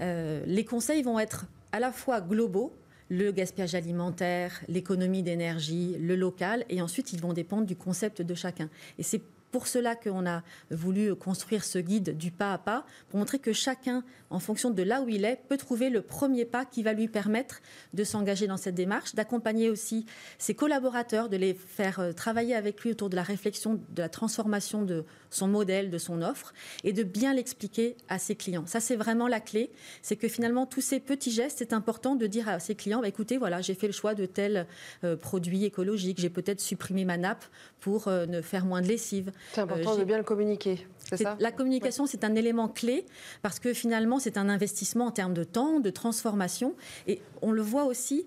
Euh, 0.00 0.42
les 0.46 0.64
conseils 0.64 1.02
vont 1.02 1.18
être 1.18 1.46
à 1.72 1.80
la 1.80 1.92
fois 1.92 2.20
globaux, 2.20 2.72
le 3.08 3.30
gaspillage 3.30 3.74
alimentaire, 3.74 4.60
l'économie 4.68 5.22
d'énergie, 5.22 5.96
le 5.98 6.16
local, 6.16 6.64
et 6.68 6.80
ensuite 6.80 7.12
ils 7.12 7.20
vont 7.20 7.32
dépendre 7.32 7.66
du 7.66 7.76
concept 7.76 8.22
de 8.22 8.34
chacun. 8.34 8.68
Et 8.98 9.02
c'est 9.02 9.22
pour 9.52 9.66
cela 9.66 9.94
qu'on 9.94 10.26
a 10.26 10.42
voulu 10.70 11.14
construire 11.14 11.62
ce 11.62 11.78
guide 11.78 12.16
du 12.16 12.30
pas 12.30 12.54
à 12.54 12.58
pas, 12.58 12.86
pour 13.10 13.18
montrer 13.18 13.38
que 13.38 13.52
chacun, 13.52 14.02
en 14.30 14.38
fonction 14.38 14.70
de 14.70 14.82
là 14.82 15.02
où 15.02 15.10
il 15.10 15.26
est, 15.26 15.40
peut 15.48 15.58
trouver 15.58 15.90
le 15.90 16.00
premier 16.00 16.46
pas 16.46 16.64
qui 16.64 16.82
va 16.82 16.94
lui 16.94 17.06
permettre 17.06 17.60
de 17.92 18.02
s'engager 18.02 18.46
dans 18.46 18.56
cette 18.56 18.74
démarche, 18.74 19.14
d'accompagner 19.14 19.68
aussi 19.68 20.06
ses 20.38 20.54
collaborateurs, 20.54 21.28
de 21.28 21.36
les 21.36 21.52
faire 21.52 22.00
euh, 22.00 22.12
travailler 22.12 22.54
avec 22.54 22.80
lui 22.80 22.92
autour 22.92 23.10
de 23.10 23.16
la 23.16 23.22
réflexion, 23.22 23.78
de 23.90 24.02
la 24.02 24.08
transformation 24.08 24.82
de 24.82 25.04
son 25.34 25.48
modèle, 25.48 25.90
de 25.90 25.98
son 25.98 26.22
offre, 26.22 26.52
et 26.84 26.92
de 26.92 27.02
bien 27.02 27.34
l'expliquer 27.34 27.96
à 28.08 28.18
ses 28.18 28.36
clients. 28.36 28.64
Ça, 28.66 28.80
c'est 28.80 28.96
vraiment 28.96 29.28
la 29.28 29.40
clé. 29.40 29.70
C'est 30.02 30.16
que 30.16 30.28
finalement, 30.28 30.66
tous 30.66 30.80
ces 30.80 31.00
petits 31.00 31.30
gestes, 31.30 31.58
c'est 31.58 31.72
important 31.72 32.14
de 32.14 32.26
dire 32.26 32.48
à 32.48 32.58
ses 32.58 32.74
clients, 32.74 33.00
bah, 33.00 33.08
écoutez, 33.08 33.38
voilà, 33.38 33.60
j'ai 33.60 33.74
fait 33.74 33.86
le 33.86 33.92
choix 33.92 34.14
de 34.14 34.26
tel 34.26 34.66
euh, 35.04 35.16
produit 35.16 35.64
écologique, 35.64 36.18
j'ai 36.20 36.30
peut-être 36.30 36.60
supprimé 36.60 37.04
ma 37.04 37.16
nappe 37.16 37.44
pour 37.80 38.08
euh, 38.08 38.26
ne 38.26 38.40
faire 38.40 38.64
moins 38.64 38.82
de 38.82 38.88
lessive. 38.88 39.32
C'est 39.52 39.60
important 39.60 39.94
euh, 39.94 39.98
de 39.98 40.04
bien 40.04 40.18
le 40.18 40.24
communiquer. 40.24 40.86
Ça? 41.16 41.36
la 41.40 41.52
communication, 41.52 42.06
c'est 42.06 42.24
un 42.24 42.34
élément 42.34 42.68
clé 42.68 43.04
parce 43.42 43.58
que 43.58 43.74
finalement, 43.74 44.18
c'est 44.18 44.38
un 44.38 44.48
investissement 44.48 45.06
en 45.06 45.10
termes 45.10 45.34
de 45.34 45.44
temps, 45.44 45.80
de 45.80 45.90
transformation. 45.90 46.74
Et 47.06 47.20
on 47.42 47.52
le 47.52 47.60
voit 47.60 47.84
aussi, 47.84 48.24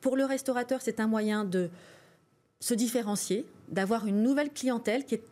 pour 0.00 0.16
le 0.16 0.24
restaurateur, 0.24 0.80
c'est 0.82 1.00
un 1.00 1.08
moyen 1.08 1.44
de 1.44 1.68
se 2.60 2.74
différencier, 2.74 3.44
d'avoir 3.68 4.06
une 4.06 4.22
nouvelle 4.22 4.50
clientèle 4.50 5.04
qui 5.04 5.16
est 5.16 5.24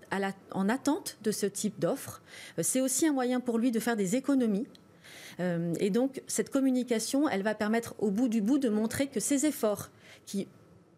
en 0.52 0.68
attente 0.68 1.16
de 1.22 1.30
ce 1.30 1.46
type 1.46 1.78
d'offre. 1.78 2.22
Euh, 2.58 2.62
c'est 2.62 2.80
aussi 2.80 3.06
un 3.06 3.12
moyen 3.12 3.40
pour 3.40 3.58
lui 3.58 3.70
de 3.70 3.80
faire 3.80 3.96
des 3.96 4.16
économies. 4.16 4.66
Euh, 5.40 5.74
et 5.80 5.90
donc, 5.90 6.22
cette 6.26 6.50
communication, 6.50 7.28
elle 7.28 7.42
va 7.42 7.54
permettre 7.54 7.94
au 7.98 8.10
bout 8.10 8.28
du 8.28 8.40
bout 8.40 8.58
de 8.58 8.68
montrer 8.68 9.08
que 9.08 9.20
ces 9.20 9.46
efforts 9.46 9.90
qui 10.26 10.48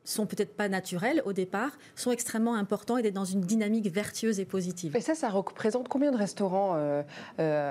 sont 0.05 0.27
peut-être 0.27 0.55
pas 0.55 0.69
naturels 0.69 1.21
au 1.25 1.33
départ, 1.33 1.73
sont 1.97 2.13
extrêmement 2.13 2.55
importants 2.55 2.97
et 2.97 3.03
d'être 3.03 3.15
dans 3.15 3.25
une 3.25 3.41
dynamique 3.41 3.89
vertueuse 3.89 4.39
et 4.39 4.45
positive. 4.45 4.95
Et 4.95 5.01
ça, 5.01 5.17
ça 5.17 5.29
représente 5.31 5.89
combien 5.89 6.13
de 6.13 6.17
restaurants 6.17 6.75
euh, 6.77 7.03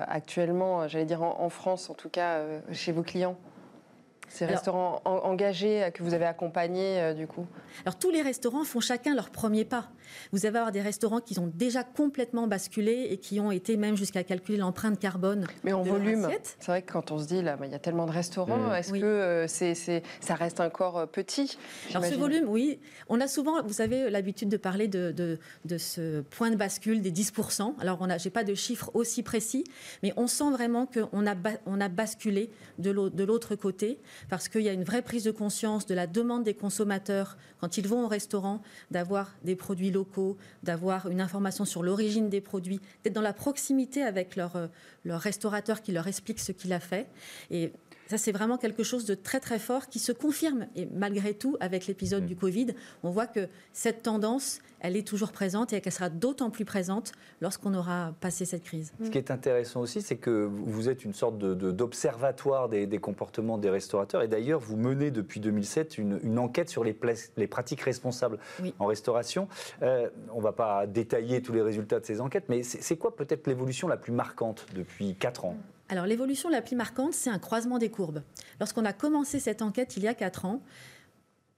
actuellement, 0.06 0.86
j'allais 0.90 1.06
dire 1.06 1.22
en, 1.24 1.50
France 1.50 1.90
en 1.90 1.94
tout 1.94 2.10
cas, 2.10 2.44
chez 2.74 2.92
vos 2.92 3.04
clients? 3.04 3.38
Ces 4.27 4.45
restaurants 4.45 5.01
engagés 5.06 5.89
que 5.94 6.04
vous 6.04 6.13
avez 6.13 6.25
accompagnés, 6.25 7.13
du 7.16 7.27
coup 7.27 7.45
Alors, 7.86 7.98
tous 7.98 8.12
les 8.12 8.22
restaurants 8.22 8.63
font 8.63 8.80
chacun 8.80 9.16
leur 9.16 9.30
premier 9.30 9.66
pas. 9.66 9.89
Vous 10.31 10.45
allez 10.45 10.57
avoir 10.57 10.72
des 10.72 10.81
restaurants 10.81 11.19
qui 11.19 11.38
ont 11.39 11.51
déjà 11.54 11.83
complètement 11.83 12.48
basculé 12.48 13.07
et 13.10 13.18
qui 13.18 13.39
ont 13.39 13.51
été 13.51 13.77
même 13.77 13.95
jusqu'à 13.95 14.24
calculer 14.24 14.57
l'empreinte 14.57 15.00
carbone. 15.00 15.45
Mais 15.63 15.74
en 15.74 15.83
volume, 15.83 16.27
c'est 16.60 16.68
vrai 16.68 16.81
que 16.81 16.92
quand 16.92 17.12
on 17.12 17.19
se 17.19 17.27
dit 17.27 17.42
là, 17.42 17.57
il 17.63 17.72
y 17.72 17.75
a 17.75 17.80
tellement 17.80 18.06
de 18.06 18.12
restaurants, 18.12 18.69
mmh. 18.69 18.75
est-ce 18.75 18.94
que 18.94 19.06
euh, 19.06 19.48
c'est, 19.48 20.04
ça 20.19 20.36
reste 20.36 20.60
encore 20.60 20.98
euh, 20.98 21.06
petit 21.06 21.57
Alors 21.92 22.06
ce 22.06 22.16
volume, 22.16 22.45
oui, 22.48 22.80
on 23.10 23.21
a 23.21 23.28
souvent, 23.28 23.63
vous 23.63 23.81
avez 23.81 24.10
l'habitude 24.10 24.50
de 24.50 24.57
parler 24.57 24.88
de, 24.88 25.12
de, 25.66 25.78
ce 25.78 26.21
point 26.21 26.51
de 26.51 26.56
bascule 26.56 27.01
des 27.01 27.12
10%. 27.12 27.75
Alors 27.80 27.98
on 28.01 28.10
a, 28.10 28.18
j'ai 28.18 28.30
pas 28.30 28.44
de 28.44 28.56
chiffres 28.56 28.92
aussi 28.94 29.24
précis, 29.24 29.63
mais 30.04 30.13
on 30.18 30.28
sent 30.28 30.51
vraiment 30.51 30.86
qu'on 30.86 31.28
a, 31.28 31.36
on 31.66 31.81
a 31.81 31.89
basculé 31.89 32.50
de 32.78 32.92
l'autre 33.24 33.56
côté 33.56 34.00
parce 34.30 34.50
qu'il 34.50 34.62
y 34.62 34.70
a 34.70 34.74
une 34.74 34.84
vraie 34.84 35.02
prise 35.02 35.24
de 35.24 35.32
conscience 35.32 35.86
de 35.86 35.94
la 35.94 36.07
demande 36.07 36.44
des 36.44 36.54
consommateurs 36.54 37.38
quand 37.60 37.78
ils 37.78 37.88
vont 37.88 38.06
au 38.06 38.07
restaurant 38.07 38.62
d'avoir 38.92 39.36
des 39.44 39.56
produits 39.56 39.92
locaux, 39.92 40.38
d'avoir 40.64 41.10
une 41.10 41.22
information 41.22 41.66
sur 41.66 41.84
l'origine 41.84 42.30
des 42.30 42.42
produits, 42.42 42.80
d'être 43.04 43.14
dans 43.14 43.22
la 43.22 43.34
proximité 43.34 44.04
avec 44.04 44.36
leur, 44.36 44.56
euh, 44.56 44.68
restaurateur 45.06 45.81
qui 45.81 45.92
leur 45.92 46.07
explique 46.07 46.40
ce 46.40 46.52
qu'il 46.52 46.74
a 46.74 46.80
fait. 46.80 47.07
Et 47.52 47.72
ça, 48.07 48.18
c'est 48.18 48.31
vraiment 48.31 48.57
quelque 48.57 48.83
chose 48.83 49.06
de 49.06 49.16
très 49.16 49.40
très 49.40 49.59
fort 49.59 49.88
qui 49.88 50.00
se 50.00 50.12
confirme. 50.12 50.68
Et 50.76 50.88
malgré 50.94 51.33
tout, 51.33 51.57
avec 51.59 51.88
l'épisode 51.88 52.24
mm. 52.24 52.28
du 52.28 52.35
Covid, 52.35 52.68
on 53.04 53.09
voit 53.09 53.28
que 53.28 53.47
cette 53.74 54.04
tendance, 54.04 54.59
elle 54.80 54.95
est 54.95 55.07
toujours 55.07 55.31
présente 55.31 55.74
et 55.74 55.81
qu'elle 55.81 55.94
sera 55.94 56.09
d'autant 56.09 56.52
plus 56.52 56.66
présente 56.66 57.14
lorsqu'on 57.42 57.74
aura 57.74 58.14
passé 58.21 58.45
cette 58.45 58.64
crise. 58.64 58.94
Ce 59.04 59.09
qui 59.09 59.18
est 59.18 59.31
intéressant 59.31 59.81
aussi, 59.81 60.02
c'est 60.02 60.18
que 60.18 60.47
vous 60.52 60.90
êtes 60.90 61.04
une 61.04 61.14
sorte 61.14 61.40
d'observatoire 61.40 62.69
de, 62.69 62.85
des, 62.85 63.00
comportements 63.00 63.57
des 63.57 63.69
restaurateurs. 63.69 64.21
Et 64.21 64.28
d'ailleurs, 64.28 64.59
vous 64.59 64.78
menez 64.78 65.09
depuis 65.09 65.40
2007 65.40 65.97
une, 65.97 66.38
enquête 66.38 66.69
sur 66.69 66.83
les, 66.83 66.95
les 67.38 67.47
pratiques 67.47 67.81
responsables 67.81 68.38
en 68.78 68.85
restauration. 68.85 69.47
Euh, 69.81 70.09
on 70.31 70.38
ne 70.38 70.44
va 70.44 70.52
pas 70.52 70.85
détailler 70.85 71.42
tous 71.42 71.54
les 71.54 71.62
résultats 71.62 72.00
de 72.00 72.06
ces 72.06 72.21
enquêtes, 72.21 72.45
mais 72.50 72.62
c'est 72.64 72.97
quoi 72.97 73.16
peut-être 73.16 73.47
l'évolution 73.47 73.88
la 73.88 73.97
plus 73.97 74.12
marquante 74.12 74.66
depuis 74.76 75.16
4 75.16 75.45
ans? 75.45 75.57
Alors 75.89 76.06
l'évolution 76.06 76.49
la 76.49 76.61
plus 76.61 76.75
marquante, 76.75 77.13
c'est 77.13 77.30
un 77.30 77.39
croisement 77.39 77.77
des 77.77 77.89
courbes. 77.89 78.23
Lorsqu'on 78.59 78.85
a 78.85 78.94
commencé 78.94 79.39
cette 79.39 79.61
enquête 79.61 79.97
il 79.97 80.04
y 80.04 80.07
a 80.07 80.13
4 80.13 80.45
ans, 80.45 80.61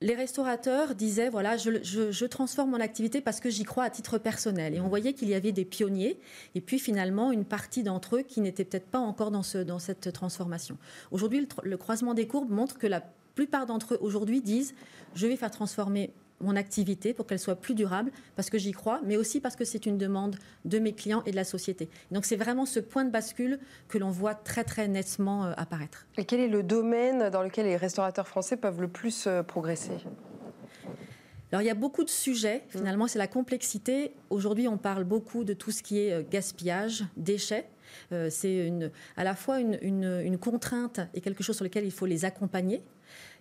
les 0.01 0.13
restaurateurs 0.13 0.93
disaient 0.93 1.29
voilà, 1.29 1.57
je, 1.57 2.25
transforme 2.25 2.71
mon 2.71 2.79
activité 2.79 3.21
parce 3.21 3.39
que 3.39 3.49
j'y 3.49 3.63
crois 3.63 3.85
à 3.85 3.89
titre 3.89 4.17
personnel. 4.17 4.75
Et 4.75 4.79
on 4.79 4.89
voyait 4.89 5.13
qu'il 5.13 5.29
y 5.29 5.33
avait 5.33 5.51
des 5.51 5.65
pionniers 5.65 6.19
et 6.55 6.61
puis 6.61 6.77
finalement 6.77 7.31
une 7.31 7.45
partie 7.45 7.83
d'entre 7.83 8.17
eux 8.17 8.21
qui 8.21 8.41
n'étaient 8.41 8.65
peut-être 8.65 8.87
pas 8.87 8.99
encore 8.99 9.31
dans, 9.31 9.43
ce, 9.43 9.57
dans 9.57 9.79
cette 9.79 10.11
transformation. 10.13 10.77
Aujourd'hui, 11.11 11.47
le 11.63 11.77
croisement 11.77 12.13
des 12.13 12.27
courbes 12.27 12.51
montre 12.51 12.77
que 12.77 12.87
la 12.87 13.01
plupart 13.33 13.65
d'entre 13.65 13.95
eux 13.95 13.99
aujourd'hui 14.01 14.41
disent 14.41 14.75
je 15.15 15.25
vais 15.25 15.35
faire 15.35 15.51
transformer 15.51 16.11
mon 16.41 16.55
activité 16.55 17.13
pour 17.13 17.25
qu'elle 17.25 17.39
soit 17.39 17.55
plus 17.55 17.73
durable, 17.73 18.11
parce 18.35 18.49
que 18.49 18.57
j'y 18.57 18.71
crois, 18.71 19.01
mais 19.03 19.17
aussi 19.17 19.39
parce 19.39 19.55
que 19.55 19.65
c'est 19.65 19.85
une 19.85 19.97
demande 19.97 20.35
de 20.65 20.79
mes 20.79 20.93
clients 20.93 21.23
et 21.25 21.31
de 21.31 21.35
la 21.35 21.43
société. 21.43 21.89
Donc 22.11 22.25
c'est 22.25 22.35
vraiment 22.35 22.65
ce 22.65 22.79
point 22.79 23.05
de 23.05 23.11
bascule 23.11 23.59
que 23.87 23.97
l'on 23.97 24.11
voit 24.11 24.35
très 24.35 24.63
très 24.63 24.87
nettement 24.87 25.45
euh, 25.45 25.53
apparaître. 25.57 26.05
Et 26.17 26.25
quel 26.25 26.39
est 26.39 26.47
le 26.47 26.63
domaine 26.63 27.29
dans 27.29 27.41
lequel 27.41 27.65
les 27.65 27.77
restaurateurs 27.77 28.27
français 28.27 28.57
peuvent 28.57 28.81
le 28.81 28.87
plus 28.87 29.25
euh, 29.27 29.43
progresser? 29.43 29.97
Alors 31.51 31.61
il 31.61 31.65
y 31.65 31.71
a 31.71 31.75
beaucoup 31.75 32.03
de 32.03 32.09
sujets, 32.09 32.63
finalement 32.67 33.07
c'est 33.07 33.19
la 33.19 33.27
complexité. 33.27 34.13
Aujourd'hui 34.29 34.67
on 34.67 34.77
parle 34.77 35.05
beaucoup 35.05 35.43
de 35.43 35.53
tout 35.53 35.71
ce 35.71 35.81
qui 35.81 35.99
est 35.99 36.11
euh, 36.11 36.23
gaspillage, 36.29 37.05
déchets. 37.15 37.69
c'est 38.29 38.69
à 39.15 39.23
la 39.23 39.33
fois 39.33 39.61
une, 39.61 40.37
contrainte 40.41 40.99
et 41.13 41.21
quelque 41.21 41.41
chose 41.41 41.55
sur 41.55 41.63
lequel 41.63 41.85
il 41.85 41.91
faut 41.91 42.05
les 42.05 42.25
accompagner. 42.25 42.83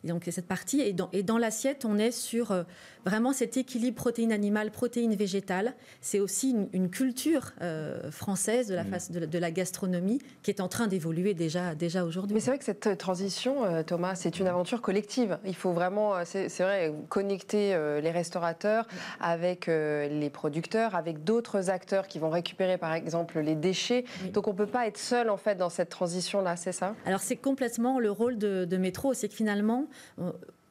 Et 0.07 0.09
donc 0.09 0.23
cette 0.31 0.47
partie, 0.47 0.81
et 0.81 0.93
dans, 0.93 1.09
et 1.13 1.25
dans 1.25 1.37
l'assiette, 1.37 1.85
on 1.85 1.99
est 1.99 2.13
sur 2.13 2.53
euh, 2.53 2.63
vraiment 3.05 3.33
cet 3.33 3.57
équilibre 3.57 3.97
protéines 3.97 4.31
animales, 4.31 4.71
protéines 4.71 5.17
végétales. 5.17 5.75
C'est 6.01 6.21
aussi 6.21 6.55
une, 6.73 6.91
culture 6.91 7.55
euh, 7.61 8.09
française 8.13 8.69
de 8.69 8.77
la, 8.77 8.85
mm. 8.85 8.89
face, 8.89 9.11
de, 9.11 9.39
la 9.39 9.51
gastronomie 9.51 10.21
qui 10.45 10.53
est 10.53 10.61
en 10.61 10.69
train 10.69 10.87
d'évoluer 10.87 11.35
déjà, 11.35 11.75
déjà 11.75 12.05
aujourd'hui. 12.05 12.35
Mais 12.35 12.41
c'est 12.41 12.51
vrai 12.51 12.59
que 12.59 12.65
cette 12.65 12.97
transition, 12.99 13.65
euh, 13.65 13.83
Thomas, 13.83 14.15
c'est 14.15 14.39
une 14.39 14.47
aventure 14.47 14.81
collective. 14.81 15.41
Il 15.45 15.57
faut 15.57 15.73
vraiment, 15.73 16.25
c'est 16.25 16.47
vrai, 16.61 16.95
connecter 17.09 17.77
les 18.01 18.11
restaurateurs 18.13 18.87
avec 19.19 19.67
les 19.67 20.31
producteurs, 20.33 20.95
avec 20.95 21.25
d'autres 21.25 21.69
acteurs 21.69 22.07
qui 22.07 22.21
vont 22.21 22.31
récupérer 22.31 22.79
par 22.79 22.93
exemple 22.93 23.41
les 23.41 23.57
déchets. 23.57 24.05
Donc 24.33 24.47
on 24.47 24.53
ne 24.53 24.57
peut 24.57 24.67
pas 24.67 24.87
être 24.87 24.99
seul 24.99 25.31
en 25.31 25.37
fait 25.37 25.57
dans 25.57 25.71
cette 25.71 25.89
transition-là, 25.89 26.55
c'est 26.57 26.71
ça? 26.71 26.95
Alors 27.07 27.21
c'est 27.21 27.37
complètement 27.37 27.99
le 27.99 28.13
rôle 28.13 28.39
de, 28.39 28.65
de 28.65 28.77
Métro, 28.77 29.13
c'est 29.13 29.29
que 29.29 29.35
finalement, 29.35 29.57
euh, 29.57 29.96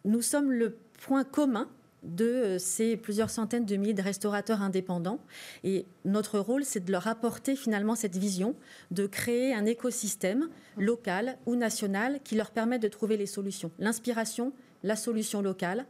nous 0.05 0.21
sommes 0.21 0.51
le 0.51 0.77
point 0.99 1.23
commun 1.23 1.67
de 2.05 2.25
euh, 2.25 2.59
ces 2.59 2.97
plusieurs 2.97 3.29
centaines 3.29 3.65
de 3.65 3.75
milliers 3.75 3.93
de 3.93 4.01
restaurateurs 4.01 4.61
indépendants. 4.61 5.19
Et 5.63 5.85
notre 6.05 6.39
rôle, 6.39 6.63
c'est 6.63 6.85
de 6.85 6.91
leur 6.91 7.07
apporter 7.07 7.55
finalement 7.55 7.95
cette 7.95 8.15
vision, 8.15 8.55
de 8.91 9.07
créer 9.07 9.53
un 9.53 9.65
écosystème 9.65 10.49
local 10.77 11.37
ou 11.45 11.55
national 11.55 12.19
qui 12.23 12.35
leur 12.35 12.51
permette 12.51 12.81
de 12.81 12.87
trouver 12.87 13.17
les 13.17 13.25
solutions. 13.25 13.71
L'inspiration, 13.79 14.53
la 14.83 14.95
solution 14.95 15.41
locale, 15.41 15.85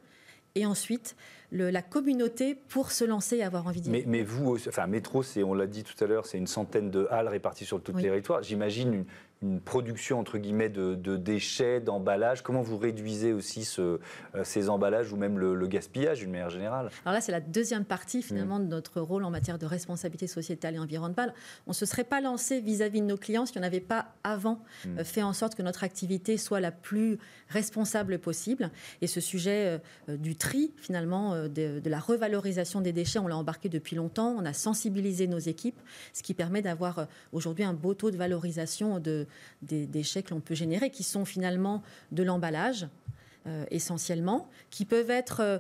et 0.55 0.65
ensuite 0.65 1.15
la 1.51 1.81
communauté 1.81 2.55
pour 2.55 2.91
se 2.91 3.05
lancer 3.05 3.37
et 3.37 3.43
avoir 3.43 3.67
envie 3.67 3.79
d'y 3.79 3.89
mais, 3.89 4.03
mais, 4.07 4.23
vous, 4.23 4.57
enfin 4.67 4.87
Métro, 4.87 5.23
on 5.43 5.53
l'a 5.53 5.67
dit 5.67 5.83
tout 5.83 6.01
à 6.03 6.07
l'heure, 6.07 6.25
c'est 6.25 6.37
une 6.37 6.47
centaine 6.47 6.89
de 6.89 7.07
halles 7.11 7.27
réparties 7.27 7.65
sur 7.65 7.81
tout 7.81 7.93
le 7.93 8.01
territoire. 8.01 8.43
J'imagine 8.43 8.93
une, 8.93 9.05
une 9.45 9.61
production 9.61 10.19
entre 10.19 10.37
guillemets 10.37 10.69
de, 10.69 11.17
déchets, 11.17 11.79
d'emballages 11.79 12.41
Comment 12.41 12.61
vous 12.61 12.77
réduisez 12.77 13.31
aussi 13.31 13.63
ce, 13.63 13.81
euh, 13.81 13.99
ces 14.43 14.69
emballages 14.69 15.13
ou 15.13 15.17
même 15.17 15.37
le, 15.37 15.67
gaspillage 15.67 16.19
d'une 16.19 16.31
manière 16.31 16.49
générale? 16.49 16.89
Alors 17.05 17.15
là, 17.15 17.21
c'est 17.21 17.31
la 17.31 17.39
deuxième 17.39 17.85
partie 17.85 18.21
finalement 18.21 18.59
de 18.59 18.65
notre 18.65 19.01
rôle 19.01 19.23
en 19.23 19.31
matière 19.31 19.57
de 19.57 19.65
responsabilité 19.65 20.27
sociétale 20.27 20.75
et 20.75 20.79
environnementale. 20.79 21.33
On 21.67 21.71
ne 21.71 21.75
se 21.75 21.85
serait 21.85 22.03
pas 22.03 22.21
lancé 22.21 22.59
vis-à-vis 22.59 23.01
de 23.01 23.05
nos 23.05 23.17
clients 23.17 23.45
si 23.45 23.57
on 23.57 23.61
n'avait 23.61 23.79
pas 23.79 24.07
avant 24.23 24.61
mm. 24.85 24.99
euh, 24.99 25.03
fait 25.03 25.23
en 25.23 25.33
sorte 25.33 25.55
que 25.55 25.61
notre 25.61 25.83
activité 25.83 26.37
soit 26.37 26.59
la 26.59 26.71
plus 26.71 27.17
responsable 27.49 28.19
possible. 28.19 28.71
Et 29.01 29.07
ce 29.07 29.21
sujet 29.21 29.79
euh, 30.09 30.17
du 30.17 30.35
tri 30.35 30.73
finalement, 30.77 31.35
de, 31.35 31.79
de, 31.79 31.89
la 31.89 31.99
revalorisation 31.99 32.81
des 32.81 32.93
déchets, 32.93 33.19
on 33.19 33.27
l'a 33.27 33.37
embarqué 33.37 33.69
depuis 33.69 33.95
longtemps. 33.95 34.35
On 34.37 34.45
a 34.45 34.53
sensibilisé 34.53 35.27
nos 35.27 35.39
équipes, 35.39 35.79
ce 36.13 36.23
qui 36.23 36.33
permet 36.33 36.61
d'avoir 36.61 37.07
aujourd'hui 37.31 37.63
un 37.63 37.73
beau 37.73 37.93
taux 37.93 38.11
de 38.11 38.17
valorisation 38.17 38.99
de, 38.99 39.27
des 39.61 39.85
déchets 39.87 40.23
que 40.23 40.33
l'on 40.33 40.39
peut 40.39 40.55
générer, 40.55 40.89
qui 40.89 41.03
sont 41.03 41.25
finalement 41.25 41.81
de 42.11 42.23
l'emballage, 42.23 42.87
euh, 43.47 43.65
essentiellement, 43.71 44.49
qui 44.69 44.85
peuvent 44.85 45.11
être 45.11 45.41
euh, 45.41 45.59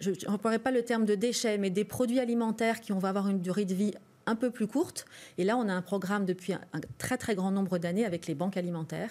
je 0.00 0.10
n'emploierai 0.26 0.58
pas 0.58 0.70
le 0.70 0.82
terme 0.82 1.04
de 1.04 1.14
déchets, 1.14 1.58
mais 1.58 1.70
des 1.70 1.84
produits 1.84 2.18
alimentaires 2.18 2.80
qui 2.80 2.92
vont 2.92 3.04
avoir 3.04 3.28
une 3.28 3.40
durée 3.40 3.64
de 3.64 3.74
vie 3.74 3.94
un 4.26 4.36
peu 4.36 4.50
plus 4.50 4.66
courte. 4.66 5.04
Et 5.38 5.44
là, 5.44 5.56
on 5.56 5.68
a 5.68 5.72
un 5.72 5.82
programme 5.82 6.24
depuis 6.24 6.52
un, 6.52 6.60
très 6.98 7.18
très 7.18 7.34
grand 7.34 7.50
nombre 7.50 7.78
d'années 7.78 8.04
avec 8.04 8.26
les 8.26 8.34
banques 8.34 8.56
alimentaires 8.56 9.10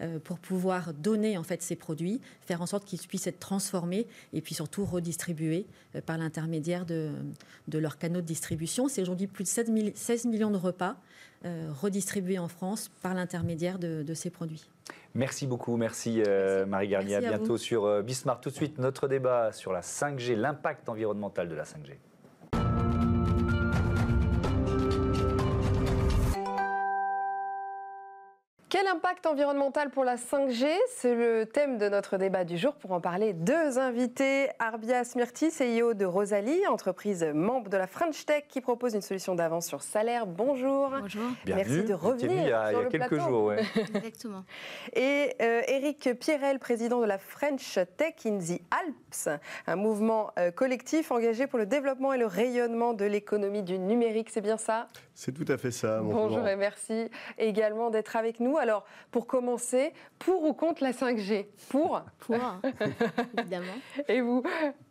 euh, 0.00 0.18
pour 0.18 0.38
pouvoir 0.38 0.92
donner 0.94 1.36
en 1.36 1.42
fait 1.42 1.62
ces 1.62 1.76
produits, 1.76 2.20
faire 2.42 2.62
en 2.62 2.66
sorte 2.66 2.84
qu'ils 2.84 3.00
puissent 3.00 3.26
être 3.26 3.40
transformés 3.40 4.06
et 4.32 4.40
puis 4.40 4.54
surtout 4.54 4.84
redistribués 4.84 5.66
par 6.06 6.18
l'intermédiaire 6.18 6.86
de, 6.86 7.10
de, 7.68 7.78
leurs 7.78 7.98
canaux 7.98 8.20
de 8.20 8.26
distribution. 8.26 8.88
C'est 8.88 9.02
aujourd'hui 9.02 9.26
plus 9.26 9.44
de 9.44 9.92
16 9.94 10.26
millions 10.26 10.50
de 10.50 10.56
repas 10.56 10.96
euh, 11.46 11.70
redistribués 11.78 12.38
en 12.38 12.48
France 12.48 12.90
par 13.02 13.12
l'intermédiaire 13.12 13.78
de, 13.78 14.14
ces 14.14 14.30
produits. 14.30 14.70
Merci 15.14 15.46
beaucoup, 15.46 15.76
merci, 15.76 16.22
euh, 16.26 16.64
Marie 16.64 16.88
Garnier. 16.88 17.16
à, 17.16 17.20
bientôt 17.20 17.58
sur 17.58 17.84
euh, 17.84 18.00
Bismarck. 18.00 18.42
Tout 18.42 18.48
de 18.48 18.54
suite, 18.54 18.78
notre 18.78 19.08
débat 19.08 19.52
sur 19.52 19.70
la 19.70 19.82
5G, 19.82 20.36
l'impact 20.36 20.88
environnemental 20.88 21.50
de 21.50 21.54
la 21.54 21.64
5G. 21.64 21.98
Quel 28.84 28.92
impact 28.92 29.24
environnemental 29.24 29.88
pour 29.88 30.04
la 30.04 30.16
5G 30.16 30.66
C'est 30.88 31.14
le 31.14 31.46
thème 31.46 31.78
de 31.78 31.88
notre 31.88 32.18
débat 32.18 32.44
du 32.44 32.58
jour. 32.58 32.74
Pour 32.74 32.92
en 32.92 33.00
parler, 33.00 33.32
deux 33.32 33.78
invités. 33.78 34.50
Arbia 34.58 35.04
Smirti, 35.04 35.48
CEO 35.48 35.94
de 35.94 36.04
Rosalie, 36.04 36.66
entreprise 36.66 37.24
membre 37.32 37.70
de 37.70 37.78
la 37.78 37.86
French 37.86 38.26
Tech 38.26 38.44
qui 38.46 38.60
propose 38.60 38.94
une 38.94 39.00
solution 39.00 39.34
d'avance 39.34 39.66
sur 39.66 39.80
salaire. 39.80 40.26
Bonjour. 40.26 40.90
Bonjour. 41.00 41.30
Merci 41.46 41.84
de 41.84 41.94
revenir. 41.94 42.30
Il 42.30 42.48
y 42.48 42.52
a, 42.52 42.72
il 42.72 42.78
y 42.78 42.80
a 42.82 42.84
quelques 42.90 43.18
jours. 43.18 43.44
Ouais. 43.44 43.62
Exactement. 43.76 44.44
Et 44.92 45.34
euh, 45.40 45.62
Eric 45.66 46.18
Pierrel, 46.20 46.58
président 46.58 47.00
de 47.00 47.06
la 47.06 47.16
French 47.16 47.78
Tech 47.96 48.16
in 48.26 48.38
the 48.38 48.60
Alps, 48.70 49.30
un 49.66 49.76
mouvement 49.76 50.30
euh, 50.38 50.50
collectif 50.50 51.10
engagé 51.10 51.46
pour 51.46 51.58
le 51.58 51.64
développement 51.64 52.12
et 52.12 52.18
le 52.18 52.26
rayonnement 52.26 52.92
de 52.92 53.06
l'économie 53.06 53.62
du 53.62 53.78
numérique. 53.78 54.28
C'est 54.28 54.42
bien 54.42 54.58
ça? 54.58 54.88
C'est 55.14 55.32
tout 55.32 55.50
à 55.50 55.56
fait 55.56 55.70
ça. 55.70 56.00
Bonjour 56.02 56.46
et 56.46 56.56
merci 56.56 57.08
également 57.38 57.88
d'être 57.90 58.16
avec 58.16 58.40
nous. 58.40 58.58
Alors, 58.58 58.73
pour 59.10 59.26
commencer, 59.26 59.92
pour 60.18 60.44
ou 60.44 60.54
contre 60.54 60.82
la 60.82 60.92
5G 60.92 61.46
Pour 61.68 62.02
Pour, 62.18 62.40
évidemment. 63.38 63.74
Et 64.08 64.20
vous? 64.20 64.42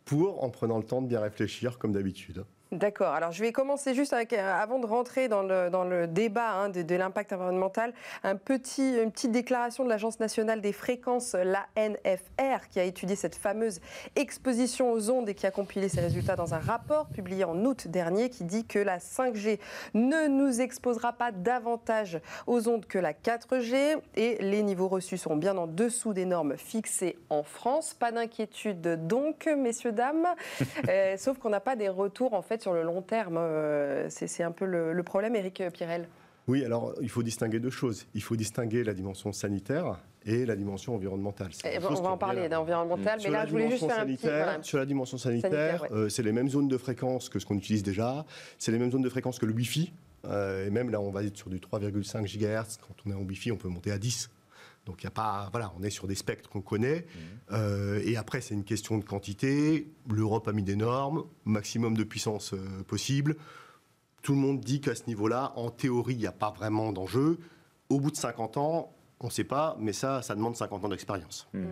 Pour, 0.04 0.42
en 0.42 0.50
prenant 0.50 0.78
le 0.78 0.84
temps 0.84 1.02
de 1.02 1.08
bien 1.08 1.20
réfléchir, 1.20 1.78
comme 1.78 1.92
d'habitude. 1.92 2.44
D'accord. 2.72 3.12
Alors, 3.12 3.30
je 3.30 3.40
vais 3.40 3.52
commencer 3.52 3.94
juste 3.94 4.12
avec, 4.12 4.32
euh, 4.32 4.52
avant 4.52 4.78
de 4.80 4.86
rentrer 4.86 5.28
dans 5.28 5.42
le, 5.42 5.70
dans 5.70 5.84
le 5.84 6.08
débat 6.08 6.50
hein, 6.50 6.68
de, 6.70 6.94
l'impact 6.96 7.32
environnemental, 7.32 7.92
un 8.24 8.36
petit, 8.36 8.96
une 8.96 9.12
petite 9.12 9.30
déclaration 9.30 9.84
de 9.84 9.88
l'Agence 9.88 10.18
nationale 10.18 10.60
des 10.60 10.72
fréquences, 10.72 11.34
l'ANFR, 11.34 12.68
qui 12.70 12.80
a 12.80 12.84
étudié 12.84 13.16
cette 13.16 13.36
fameuse 13.36 13.80
exposition 14.16 14.90
aux 14.90 15.10
ondes 15.10 15.28
et 15.28 15.34
qui 15.34 15.46
a 15.46 15.50
compilé 15.50 15.88
ses 15.88 16.00
résultats 16.00 16.36
dans 16.36 16.54
un 16.54 16.58
rapport 16.58 17.06
publié 17.06 17.44
en 17.44 17.64
août 17.64 17.86
dernier 17.86 18.30
qui 18.30 18.44
dit 18.44 18.64
que 18.64 18.78
la 18.78 18.98
5G 18.98 19.60
ne 19.92 20.26
nous 20.26 20.60
exposera 20.60 21.12
pas 21.12 21.30
davantage 21.30 22.18
aux 22.46 22.66
ondes 22.68 22.86
que 22.86 22.98
la 22.98 23.12
4G 23.12 23.98
et 24.16 24.38
les 24.40 24.62
niveaux 24.62 24.88
reçus 24.88 25.18
seront 25.18 25.36
bien 25.36 25.56
en 25.58 25.66
dessous 25.66 26.12
des 26.12 26.24
normes 26.24 26.56
fixées 26.56 27.18
en 27.30 27.42
France. 27.42 27.94
Pas 27.94 28.10
d'inquiétude 28.10 29.06
donc, 29.06 29.46
messieurs, 29.46 29.92
dames, 29.92 30.26
euh, 30.88 31.16
sauf 31.18 31.38
qu'on 31.38 31.50
n'a 31.50 31.60
pas 31.60 31.76
des 31.76 31.88
retours 31.88 32.34
en 32.34 32.42
fait 32.42 32.63
sur 32.64 32.72
le 32.72 32.82
long 32.82 33.02
terme. 33.02 33.36
Euh, 33.36 34.08
c'est 34.08 34.42
un 34.42 34.52
peu 34.52 34.64
le, 34.64 35.02
problème, 35.02 35.36
Éric 35.36 35.62
Pirel. 35.74 36.08
Oui, 36.48 36.64
alors 36.64 36.94
il 37.00 37.10
faut 37.10 37.22
distinguer 37.22 37.60
deux 37.60 37.70
choses. 37.70 38.06
Il 38.14 38.22
faut 38.22 38.36
distinguer 38.36 38.84
la 38.84 38.94
dimension 38.94 39.32
sanitaire 39.32 39.98
et 40.24 40.46
la 40.46 40.56
dimension 40.56 40.94
environnementale. 40.94 41.50
Eh 41.64 41.78
on 41.78 42.02
va 42.02 42.10
en 42.10 42.16
parler 42.16 42.48
d'environnemental, 42.48 43.20
mais 43.22 43.30
là 43.30 43.44
je 43.44 43.50
voulais 43.50 43.70
juste 43.70 43.86
faire 43.86 44.00
un 44.00 44.06
petit... 44.06 44.66
Sur 44.66 44.78
la 44.78 44.86
dimension 44.86 45.18
sanitaire, 45.18 45.84
euh, 45.90 46.08
c'est 46.08 46.22
les 46.22 46.32
mêmes 46.32 46.48
zones 46.48 46.68
de 46.68 46.78
fréquence 46.78 47.28
que 47.28 47.38
ce 47.38 47.44
qu'on 47.44 47.56
utilise 47.56 47.82
déjà, 47.82 48.24
c'est 48.58 48.72
les 48.72 48.78
mêmes 48.78 48.90
zones 48.90 49.02
de 49.02 49.08
fréquence 49.10 49.38
que 49.38 49.46
le 49.46 49.52
Wi-Fi, 49.52 49.92
euh, 50.26 50.66
et 50.66 50.70
même 50.70 50.90
là 50.90 51.00
on 51.00 51.10
va 51.10 51.22
être 51.24 51.36
sur 51.36 51.50
du 51.50 51.58
3,5 51.58 52.24
GHz, 52.24 52.78
quand 52.86 52.94
on 53.06 53.10
est 53.10 53.14
en 53.14 53.22
Wi-Fi 53.22 53.52
on 53.52 53.56
peut 53.56 53.68
monter 53.68 53.92
à 53.92 53.98
10. 53.98 54.30
Donc 54.86 55.02
il 55.02 55.04
y 55.04 55.06
a 55.06 55.10
pas, 55.10 55.48
voilà, 55.50 55.72
on 55.78 55.82
est 55.82 55.90
sur 55.90 56.06
des 56.06 56.14
spectres 56.14 56.50
qu'on 56.50 56.60
connaît. 56.60 57.00
Mmh. 57.00 57.20
Euh, 57.52 58.02
et 58.04 58.16
après, 58.16 58.40
c'est 58.40 58.54
une 58.54 58.64
question 58.64 58.98
de 58.98 59.04
quantité. 59.04 59.88
L'Europe 60.10 60.46
a 60.48 60.52
mis 60.52 60.62
des 60.62 60.76
normes, 60.76 61.24
maximum 61.44 61.96
de 61.96 62.04
puissance 62.04 62.52
euh, 62.52 62.82
possible. 62.86 63.36
Tout 64.22 64.32
le 64.32 64.38
monde 64.38 64.60
dit 64.60 64.80
qu'à 64.80 64.94
ce 64.94 65.06
niveau-là, 65.06 65.52
en 65.56 65.70
théorie, 65.70 66.14
il 66.14 66.20
n'y 66.20 66.26
a 66.26 66.32
pas 66.32 66.50
vraiment 66.50 66.92
d'enjeu. 66.92 67.38
Au 67.88 68.00
bout 68.00 68.10
de 68.10 68.16
50 68.16 68.56
ans, 68.56 68.92
on 69.20 69.26
ne 69.26 69.30
sait 69.32 69.44
pas, 69.44 69.76
mais 69.78 69.92
ça, 69.92 70.22
ça 70.22 70.34
demande 70.34 70.56
50 70.56 70.84
ans 70.84 70.88
d'expérience. 70.88 71.48
Mmh. 71.54 71.64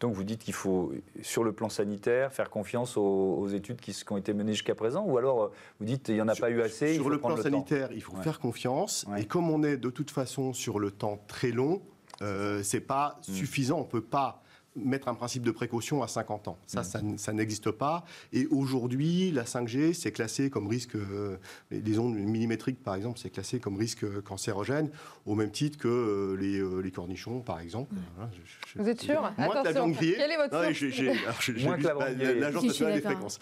Donc 0.00 0.12
vous 0.12 0.24
dites 0.24 0.44
qu'il 0.44 0.54
faut, 0.54 0.92
sur 1.22 1.42
le 1.42 1.52
plan 1.52 1.70
sanitaire, 1.70 2.32
faire 2.32 2.50
confiance 2.50 2.96
aux, 2.98 3.48
études 3.48 3.80
qui, 3.80 3.94
ont 4.10 4.18
été 4.18 4.34
menées 4.34 4.52
jusqu'à 4.52 4.74
présent 4.74 5.04
Ou 5.06 5.16
alors 5.16 5.52
vous 5.80 5.86
dites 5.86 6.02
qu'il 6.02 6.14
n'y 6.14 6.20
en 6.20 6.28
a 6.28 6.34
pas 6.34 6.50
eu 6.50 6.60
assez 6.60 6.94
Sur 6.94 7.08
le 7.08 7.18
plan 7.18 7.36
sanitaire, 7.36 7.88
il 7.92 8.02
faut 8.02 8.16
faire 8.16 8.38
confiance. 8.38 9.06
Et 9.16 9.24
comme 9.24 9.48
on 9.48 9.62
est 9.62 9.78
de 9.78 9.88
toute 9.88 10.10
façon 10.10 10.52
sur 10.52 10.78
le 10.78 10.90
temps 10.90 11.18
très 11.28 11.50
long, 11.50 11.80
euh, 12.22 12.62
c'est 12.62 12.80
pas 12.80 13.18
suffisant. 13.22 13.78
On 13.80 13.84
peut 13.84 14.00
pas 14.00 14.42
mettre 14.76 15.08
un 15.08 15.14
principe 15.14 15.42
de 15.42 15.50
précaution 15.50 16.02
à 16.02 16.08
50 16.08 16.48
ans. 16.48 16.58
Ça, 16.66 16.82
mm. 16.82 17.18
ça, 17.18 17.32
n'existe 17.32 17.70
pas. 17.70 18.04
Et 18.32 18.46
aujourd'hui, 18.46 19.30
la 19.32 19.44
5G, 19.44 19.94
c'est 19.94 20.12
classé 20.12 20.50
comme 20.50 20.68
risque, 20.68 20.94
euh, 20.94 21.36
les 21.70 21.98
ondes 21.98 22.14
millimétriques, 22.14 22.82
par 22.82 22.94
exemple, 22.94 23.18
c'est 23.18 23.30
classé 23.30 23.58
comme 23.58 23.76
risque 23.76 24.04
cancérogène, 24.22 24.90
au 25.24 25.34
même 25.34 25.50
titre 25.50 25.78
que 25.78 25.88
euh, 25.88 26.36
les, 26.36 26.58
euh, 26.58 26.80
les, 26.80 26.90
cornichons, 26.90 27.40
par 27.40 27.60
exemple. 27.60 27.94
Mm. 27.94 28.80
Vous 28.82 28.88
êtes 28.88 29.00
sûr? 29.00 29.32
Moins 29.38 29.62
que 29.62 29.64
la 29.64 29.72
viande 29.72 29.92
grillée. 29.92 30.16
Quelle 30.16 30.30
est 30.30 30.36
votre 30.36 30.54
non, 30.54 31.64
Moins 31.64 31.78
que 31.78 31.86
la 31.86 32.34
L'Agence 32.34 32.64
nationale 32.64 32.94
des 32.94 33.00
fréquences, 33.00 33.38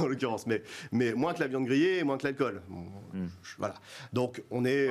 en 0.00 0.06
l'occurrence. 0.06 0.46
Mais, 0.46 0.62
mais 0.92 1.14
moins 1.14 1.34
que 1.34 1.40
la 1.40 1.48
viande 1.48 1.64
grillée 1.64 1.98
et 1.98 2.04
moins 2.04 2.18
que 2.18 2.26
l'alcool. 2.26 2.62
Mm. 3.12 3.26
Voilà. 3.58 3.74
Donc, 4.12 4.42
on 4.50 4.64
est, 4.64 4.90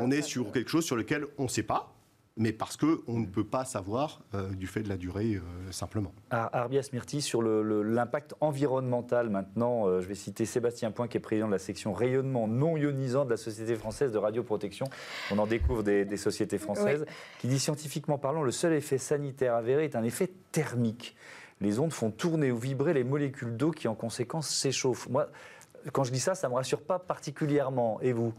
on 0.00 0.10
est 0.10 0.22
sur 0.22 0.52
quelque 0.52 0.70
chose 0.70 0.84
sur 0.84 0.96
lequel 0.96 1.26
on 1.38 1.44
ne 1.44 1.48
sait 1.48 1.62
pas 1.62 1.94
mais 2.36 2.52
parce 2.52 2.76
qu'on 2.76 3.18
ne 3.18 3.26
peut 3.26 3.44
pas 3.44 3.64
savoir 3.64 4.22
euh, 4.34 4.50
du 4.50 4.66
fait 4.66 4.82
de 4.82 4.88
la 4.88 4.96
durée 4.96 5.34
euh, 5.34 5.70
simplement. 5.70 6.12
Arbias 6.30 6.88
Myrti, 6.92 7.20
sur 7.20 7.42
l'impact 7.42 8.34
environnemental 8.40 9.28
maintenant, 9.28 9.86
euh, 9.86 10.00
je 10.00 10.08
vais 10.08 10.14
citer 10.14 10.46
Sébastien 10.46 10.90
Point 10.90 11.08
qui 11.08 11.18
est 11.18 11.20
président 11.20 11.46
de 11.46 11.52
la 11.52 11.58
section 11.58 11.92
rayonnement 11.92 12.48
non 12.48 12.76
ionisant 12.76 13.24
de 13.24 13.30
la 13.30 13.36
Société 13.36 13.74
française 13.76 14.12
de 14.12 14.18
radioprotection. 14.18 14.86
On 15.30 15.38
en 15.38 15.46
découvre 15.46 15.82
des, 15.82 16.16
sociétés 16.16 16.58
françaises, 16.58 17.04
qui 17.38 17.48
dit 17.48 17.58
scientifiquement 17.58 18.18
parlant, 18.18 18.42
le 18.42 18.52
seul 18.52 18.72
effet 18.74 18.98
sanitaire 18.98 19.54
avéré 19.54 19.84
est 19.84 19.96
un 19.96 20.04
effet 20.04 20.30
thermique. 20.52 21.16
Les 21.60 21.78
ondes 21.78 21.92
font 21.92 22.10
tourner 22.10 22.50
ou 22.50 22.58
vibrer 22.58 22.94
les 22.94 23.04
molécules 23.04 23.56
d'eau 23.56 23.70
qui 23.70 23.88
en 23.88 23.94
conséquence 23.94 24.48
s'échauffent. 24.48 25.08
Moi, 25.08 25.28
quand 25.92 26.04
je 26.04 26.12
dis 26.12 26.20
ça, 26.20 26.34
ça 26.34 26.46
ne 26.48 26.52
me 26.52 26.56
rassure 26.56 26.82
pas 26.82 26.98
particulièrement. 26.98 28.00
Et 28.02 28.12
vous? 28.12 28.32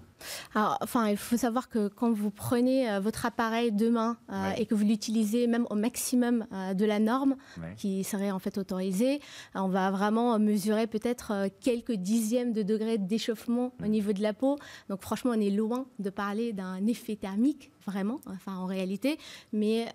Alors, 0.56 0.78
enfin, 0.82 1.10
il 1.10 1.18
faut 1.18 1.38
savoir 1.38 1.70
que 1.70 1.88
quand 1.88 2.12
vous 2.12 2.32
prenez 2.32 2.90
euh, 2.90 3.00
votre 3.00 3.26
appareil 3.26 3.72
demain 3.72 4.18
euh, 4.32 4.52
et 4.58 4.66
que 4.66 4.76
vous 4.76 4.86
l'utilisez 4.86 5.48
même 5.48 5.66
au 5.70 5.76
maximum 5.76 6.46
euh, 6.52 6.74
de 6.74 6.86
la 6.86 7.00
norme 7.00 7.36
qui 7.78 8.04
serait 8.04 8.32
en 8.32 8.40
fait 8.40 8.58
autorisée, 8.58 9.20
on 9.56 9.68
va 9.68 9.92
vraiment 9.92 10.38
mesurer 10.40 10.88
peut-être 10.88 11.50
quelques 11.60 11.94
dixièmes 11.94 12.54
de 12.54 12.64
degrés 12.64 12.98
d'échauffement 12.98 13.74
au 13.80 13.86
mm. 13.86 13.90
niveau 13.90 14.14
de 14.14 14.22
la 14.22 14.34
peau. 14.34 14.58
Donc 14.90 15.02
franchement, 15.02 15.32
on 15.36 15.42
est 15.42 15.50
loin 15.50 15.86
de 16.00 16.10
parler 16.10 16.54
d'un 16.54 16.86
effet 16.88 17.16
thermique 17.16 17.72
vraiment, 17.86 18.22
enfin 18.28 18.56
en 18.56 18.66
réalité, 18.66 19.18
mais, 19.52 19.88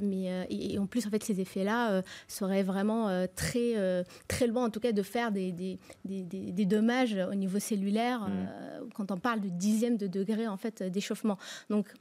mais 0.00 0.46
et 0.50 0.78
en 0.78 0.86
plus 0.86 1.04
en 1.04 1.10
fait 1.10 1.24
ces 1.24 1.40
effets-là 1.40 2.02
seraient 2.28 2.62
vraiment 2.62 3.08
très 3.34 4.04
très 4.28 4.46
loin 4.46 4.66
en 4.66 4.70
tout 4.70 4.78
cas 4.78 4.92
de 4.92 5.02
faire 5.02 5.32
des, 5.32 5.50
des, 5.50 5.78
des, 6.04 6.22
des 6.22 6.64
dommages 6.64 7.16
au 7.28 7.34
niveau 7.34 7.58
cellulaire 7.58 8.28
mm. 8.28 8.90
quand 8.94 9.10
on 9.10 9.18
parle 9.18 9.40
de 9.40 9.48
dixième 9.64 9.96
de 9.96 10.06
degré 10.06 10.46
en 10.46 10.56
fait 10.56 10.82
d'échauffement. 10.82 11.38
Donc 11.70 11.94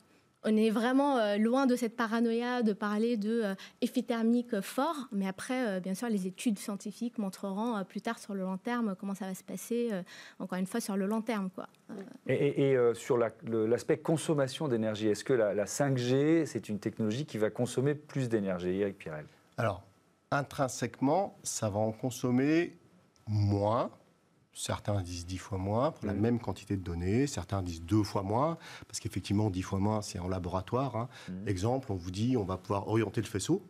on 0.45 0.57
est 0.57 0.69
vraiment 0.69 1.17
euh, 1.17 1.37
loin 1.37 1.65
de 1.65 1.75
cette 1.75 1.95
paranoïa 1.95 2.63
de 2.63 2.73
parler 2.73 3.17
de 3.17 3.43
euh, 3.43 3.55
effet 3.81 4.01
thermique 4.01 4.59
fort, 4.61 5.07
mais 5.11 5.27
après, 5.27 5.67
euh, 5.67 5.79
bien 5.79 5.93
sûr, 5.93 6.09
les 6.09 6.27
études 6.27 6.59
scientifiques 6.59 7.17
montreront 7.17 7.83
plus 7.85 8.01
tard 8.01 8.19
sur 8.19 8.33
le 8.33 8.41
long 8.41 8.57
terme 8.57 8.95
comment 8.99 9.15
ça 9.15 9.25
va 9.25 9.33
se 9.33 9.43
passer, 9.43 9.91
encore 10.39 10.57
une 10.57 10.65
fois, 10.65 10.81
sur 10.81 10.97
le 10.97 11.05
long 11.05 11.21
terme. 11.21 11.49
Quoi. 11.49 11.67
Et, 12.27 12.75
sur 12.93 13.17
l'aspect 13.17 13.97
consommation 13.97 14.67
d'énergie, 14.67 15.07
est-ce 15.07 15.23
que 15.23 15.33
la, 15.33 15.53
la 15.53 15.65
5G, 15.65 16.45
c'est 16.45 16.69
une 16.69 16.79
technologie 16.79 17.25
qui 17.25 17.37
va 17.37 17.49
consommer 17.49 17.95
plus 17.95 18.29
d'énergie 18.29 18.81
Eric 18.81 18.97
Pirel? 18.97 19.25
Alors, 19.57 19.83
intrinsèquement, 20.31 21.37
ça 21.43 21.69
va 21.69 21.79
en 21.79 21.91
consommer 21.91 22.77
moins, 23.27 23.91
Certains 24.53 25.01
disent 25.01 25.25
10 25.25 25.37
fois 25.37 25.57
moins 25.57 25.91
pour 25.91 26.05
la 26.05 26.13
mm. 26.13 26.19
même 26.19 26.39
quantité 26.39 26.77
de 26.77 26.83
données, 26.83 27.25
certains 27.25 27.61
disent 27.63 27.81
deux 27.81 28.03
fois 28.03 28.21
moins, 28.21 28.57
parce 28.87 28.99
qu'effectivement, 28.99 29.49
10 29.49 29.61
fois 29.63 29.79
moins, 29.79 30.01
c'est 30.01 30.19
en 30.19 30.27
laboratoire. 30.27 30.95
Hein. 30.95 31.09
Mm. 31.29 31.47
Exemple, 31.47 31.91
on 31.91 31.95
vous 31.95 32.11
dit, 32.11 32.37
on 32.37 32.43
va 32.43 32.57
pouvoir 32.57 32.87
orienter 32.87 33.21
le 33.21 33.27
faisceau. 33.27 33.65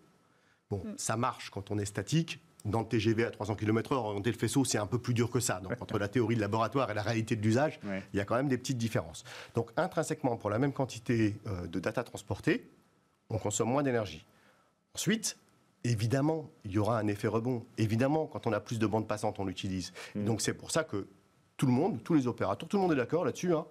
Bon, 0.70 0.84
mm. 0.84 0.94
ça 0.98 1.16
marche 1.16 1.50
quand 1.50 1.72
on 1.72 1.78
est 1.78 1.86
statique. 1.86 2.40
Dans 2.66 2.80
le 2.80 2.88
TGV 2.88 3.25
à 3.25 3.32
300 3.32 3.56
km/h, 3.56 3.94
orienter 3.96 4.32
le 4.32 4.38
faisceau, 4.38 4.63
c'est 4.63 4.78
un 4.78 4.88
peu 4.88 4.98
plus 4.98 5.13
dur 5.13 5.30
que 5.30 5.42
ça. 5.42 5.60
Donc, 5.60 5.74
entre 5.82 6.00
la 6.00 6.08
théorie 6.08 6.36
de 6.36 6.42
laboratoire 6.42 6.90
et 6.90 6.94
la 6.94 7.02
réalité 7.02 7.36
de 7.36 7.42
l'usage, 7.42 7.78
il 8.13 8.18
y 8.18 8.22
a 8.22 8.25
quand 8.25 8.36
même 8.36 8.48
des 8.48 8.58
petites 8.58 8.78
différences. 8.78 9.25
Donc, 9.54 9.72
intrinsèquement, 9.75 10.38
pour 10.38 10.50
la 10.50 10.60
même 10.60 10.72
quantité 10.72 11.36
euh, 11.46 11.68
de 11.68 11.80
data 11.82 12.04
transportée, 12.04 12.70
on 13.30 13.38
consomme 13.38 13.70
moins 13.70 13.84
d'énergie. 13.84 14.25
Ensuite, 14.96 15.38
évidemment, 15.84 16.50
il 16.66 16.72
y 16.72 16.78
aura 16.78 17.00
un 17.00 17.08
effet 17.08 17.28
rebond. 17.28 17.66
Évidemment, 17.78 18.28
quand 18.28 18.48
on 18.48 18.54
a 18.54 18.60
plus 18.60 18.80
de 18.80 18.88
bandes 18.88 19.08
passantes, 19.08 19.40
on 19.40 19.46
l'utilise. 19.46 19.94
Mm. 20.16 20.25
Donc 20.25 20.42
c'est 20.42 20.54
pour 20.54 20.72
ça 20.72 20.84
que 20.84 21.08
tout 21.58 21.66
le 21.66 21.72
monde, 21.72 22.02
tous 22.04 22.13
les 22.13 22.28
opérateurs, 22.28 22.68
tout 22.68 22.78
le 22.78 22.84
monde 22.84 22.94
est 22.94 22.98
d'accord 22.98 23.25
là-dessus, 23.25 23.54
hein, 23.54 23.66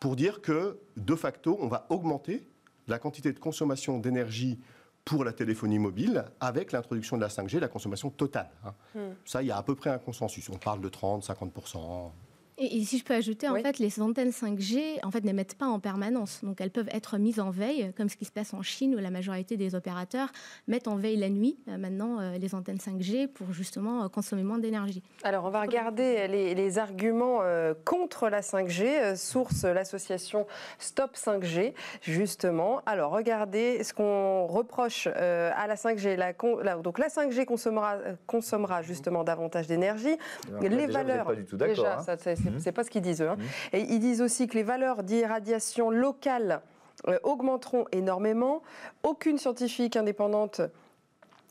pour 0.00 0.16
dire 0.16 0.40
que 0.40 0.78
de 0.96 1.14
facto, 1.14 1.58
on 1.60 1.68
va 1.68 1.86
augmenter 1.88 2.46
la 2.86 2.98
quantité 2.98 3.32
de 3.32 3.38
consommation 3.38 3.98
d'énergie 3.98 4.58
pour 5.04 5.24
la 5.24 5.32
téléphonie 5.32 5.78
mobile 5.78 6.24
avec 6.40 6.72
l'introduction 6.72 7.16
de 7.16 7.22
la 7.22 7.28
5G, 7.28 7.58
la 7.58 7.68
consommation 7.68 8.10
totale. 8.10 8.50
Hein. 8.64 8.74
Mm. 8.94 9.00
Ça, 9.24 9.42
il 9.42 9.46
y 9.46 9.50
a 9.50 9.56
à 9.56 9.62
peu 9.62 9.74
près 9.74 9.90
un 9.90 9.98
consensus. 9.98 10.48
On 10.50 10.58
parle 10.58 10.80
de 10.80 10.88
30, 10.88 11.24
50%. 11.24 12.10
Et, 12.58 12.84
si 12.84 12.98
je 12.98 13.04
peux 13.04 13.14
ajouter, 13.14 13.48
en 13.48 13.54
fait, 13.54 13.78
les 13.78 14.00
antennes 14.00 14.30
5G 14.30 14.98
en 15.04 15.10
fait, 15.10 15.24
n'émettent 15.24 15.54
pas 15.54 15.66
en 15.66 15.78
permanence. 15.78 16.40
Donc 16.42 16.60
elles 16.60 16.70
peuvent 16.70 16.88
être 16.92 17.16
mises 17.18 17.38
en 17.38 17.50
veille, 17.50 17.92
comme 17.96 18.08
ce 18.08 18.16
qui 18.16 18.24
se 18.24 18.32
passe 18.32 18.52
en 18.52 18.62
Chine, 18.62 18.94
où 18.94 18.98
la 18.98 19.10
majorité 19.10 19.56
des 19.56 19.74
opérateurs 19.74 20.30
mettent 20.66 20.88
en 20.88 20.96
veille 20.96 21.16
la 21.16 21.28
nuit, 21.28 21.56
euh, 21.68 21.78
maintenant, 21.78 22.20
euh, 22.20 22.36
les 22.38 22.54
antennes 22.54 22.78
5G 22.78 23.28
pour 23.28 23.52
justement 23.52 24.04
euh, 24.04 24.08
consommer 24.08 24.42
moins 24.42 24.58
d'énergie. 24.58 25.02
Alors 25.22 25.44
on 25.44 25.50
va 25.50 25.60
regarder 25.62 26.26
les, 26.28 26.78
arguments 26.78 27.40
contre 27.84 28.28
la 28.28 28.40
5G, 28.40 29.16
source 29.16 29.64
l'association 29.64 30.46
Stop 30.78 31.16
5G, 31.16 31.72
justement. 32.02 32.82
Alors 32.84 33.10
regardez 33.12 33.82
ce 33.82 33.94
qu'on 33.94 34.46
reproche 34.46 35.06
à 35.06 35.66
la 35.66 35.74
5G. 35.76 36.16
La, 36.16 36.76
donc 36.76 36.98
la 36.98 37.08
5G 37.08 37.46
consommera, 37.46 37.96
consommera 38.26 38.82
justement 38.82 39.24
davantage 39.24 39.66
d'énergie. 39.66 40.16
Les 40.60 40.86
valeurs. 40.86 41.26
Pas 41.26 41.34
du 41.34 41.46
tout 41.46 41.56
déjà, 41.56 42.00
hein. 42.00 42.16
Mhm. 42.50 42.60
c'est 42.60 42.72
pas 42.72 42.84
ce 42.84 42.90
qu'ils 42.90 43.02
disent 43.02 43.22
eux. 43.22 43.28
Hein. 43.28 43.36
Mhm. 43.38 43.46
Et 43.80 43.80
ils 43.82 44.00
disent 44.00 44.22
aussi 44.22 44.46
que 44.46 44.54
les 44.54 44.62
valeurs 44.62 45.02
d'irradiation 45.02 45.90
locale 45.90 46.60
euh, 47.06 47.18
augmenteront 47.22 47.84
énormément. 47.92 48.62
Aucune 49.02 49.38
scientifique 49.38 49.96
indépendante 49.96 50.60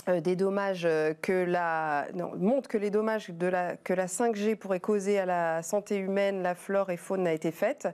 des 0.08 0.36
dommages 0.36 0.86
euh, 0.86 1.14
que 1.22 1.44
la 1.44 2.08
montre 2.38 2.70
que 2.70 2.78
les 2.78 2.90
dommages 2.90 3.30
de 3.30 3.48
la 3.48 3.76
que 3.76 3.94
la 3.94 4.08
5G 4.08 4.56
pourrait 4.56 4.80
causer 4.80 5.20
à 5.20 5.26
la 5.26 5.62
santé 5.64 5.98
humaine, 5.98 6.42
la 6.42 6.56
flore 6.56 6.90
et 6.90 6.98
faune 6.98 7.24
n'a 7.24 7.34
été 7.34 7.52
faite. 7.52 7.88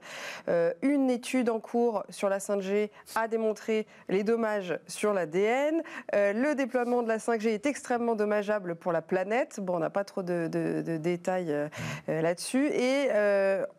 Euh, 0.47 0.73
une 0.81 1.09
étude 1.09 1.49
en 1.49 1.59
cours 1.59 2.03
sur 2.09 2.29
la 2.29 2.37
5G 2.37 2.89
a 3.15 3.27
démontré 3.27 3.87
les 4.09 4.23
dommages 4.23 4.77
sur 4.87 5.13
l'ADN. 5.13 5.81
le 6.13 6.53
déploiement 6.53 7.03
de 7.03 7.07
la 7.07 7.17
5G 7.17 7.47
est 7.47 7.65
extrêmement 7.65 8.15
dommageable 8.15 8.75
pour 8.75 8.91
la 8.91 9.01
planète. 9.01 9.59
Bon, 9.59 9.77
on 9.77 9.79
n'a 9.79 9.89
pas 9.89 10.03
trop 10.03 10.23
de, 10.23 10.47
de 10.47 10.97
détails 10.97 11.69
là-dessus 12.07 12.67
et 12.67 13.09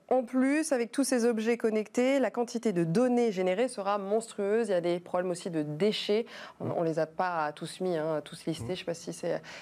en 0.09 0.23
plus, 0.23 0.73
avec 0.73 0.93
tous 0.93 1.03
ces 1.03 1.25
objets 1.25 1.57
connectés, 1.57 2.19
la 2.21 2.31
quantité 2.31 2.73
de 2.73 2.85
données 2.85 3.33
générées 3.33 3.69
sera 3.69 3.97
monstrueuse. 3.97 4.69
Il 4.69 4.73
y 4.73 4.75
a 4.75 4.81
des 4.83 5.01
problèmes 5.01 5.31
aussi 5.31 5.51
de 5.51 5.63
déchets. 5.63 6.27
On 6.61 6.83
ne 6.83 6.87
les 6.87 6.99
a 6.99 7.07
pas 7.07 7.53
tous 7.53 7.81
mis, 7.81 7.97
hein, 7.97 8.21
tous 8.25 8.47
listés. 8.47 8.67
Je 8.67 8.71
ne 8.73 8.77
sais 8.77 8.85
pas 8.85 8.95
si 8.95 9.13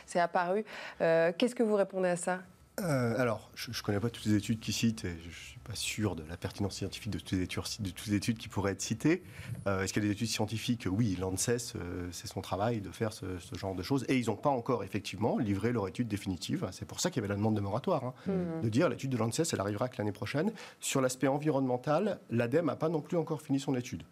c'est 0.06 0.20
apparu. 0.20 0.64
Euh, 1.00 1.32
qu'est-ce 1.36 1.54
que 1.54 1.62
vous 1.62 1.74
répondez 1.76 2.08
à 2.08 2.16
ça? 2.16 2.40
Euh, 2.80 3.14
alors, 3.18 3.50
je 3.54 3.70
ne 3.70 3.82
connais 3.82 4.00
pas 4.00 4.08
toutes 4.08 4.24
les 4.24 4.34
études 4.34 4.58
qui 4.58 4.72
citent, 4.72 5.04
et 5.04 5.14
je 5.22 5.28
ne 5.28 5.32
suis 5.32 5.58
pas 5.58 5.74
sûr 5.74 6.16
de 6.16 6.22
la 6.28 6.38
pertinence 6.38 6.76
scientifique 6.76 7.10
de 7.10 7.18
toutes 7.18 7.32
les 7.32 7.42
études, 7.42 7.62
de 7.80 7.90
toutes 7.90 8.06
les 8.06 8.14
études 8.14 8.38
qui 8.38 8.48
pourraient 8.48 8.72
être 8.72 8.80
citées. 8.80 9.22
Euh, 9.66 9.82
est-ce 9.82 9.92
qu'il 9.92 10.02
y 10.02 10.06
a 10.06 10.08
des 10.08 10.14
études 10.14 10.28
scientifiques? 10.28 10.88
Oui, 10.90 11.16
l'ANSES, 11.20 11.74
euh, 11.76 12.08
c'est 12.12 12.28
son 12.28 12.40
travail 12.40 12.80
de 12.80 12.90
faire 12.90 13.12
ce, 13.12 13.26
genre 13.54 13.74
de 13.74 13.82
choses. 13.82 14.06
Et 14.08 14.18
ils 14.18 14.26
n'ont 14.26 14.36
pas 14.36 14.48
encore, 14.48 14.84
effectivement, 14.84 15.36
livré 15.38 15.72
leur 15.72 15.86
étude 15.86 16.08
définitive. 16.08 16.66
C'est 16.72 16.86
pour 16.86 17.00
ça 17.00 17.10
qu'il 17.10 17.20
y 17.20 17.24
avait 17.24 17.32
la 17.32 17.36
demande 17.36 17.56
de 17.56 17.60
moratoire, 17.60 18.04
hein, 18.04 18.14
mmh. 18.26 18.62
de 18.62 18.68
dire 18.70 18.88
l'étude 18.88 19.10
de 19.10 19.18
l'ANSES, 19.18 19.52
elle 19.52 19.60
arrivera 19.60 19.88
que 19.88 19.98
l'année 19.98 20.12
prochaine. 20.12 20.50
Sur 20.80 21.02
l'aspect 21.02 21.28
environnemental, 21.28 22.20
l'ADEME 22.30 22.66
n'a 22.66 22.76
pas 22.76 22.88
non 22.88 23.02
plus 23.02 23.18
encore 23.18 23.42
fini 23.42 23.60
son 23.60 23.74
étude. 23.74 24.02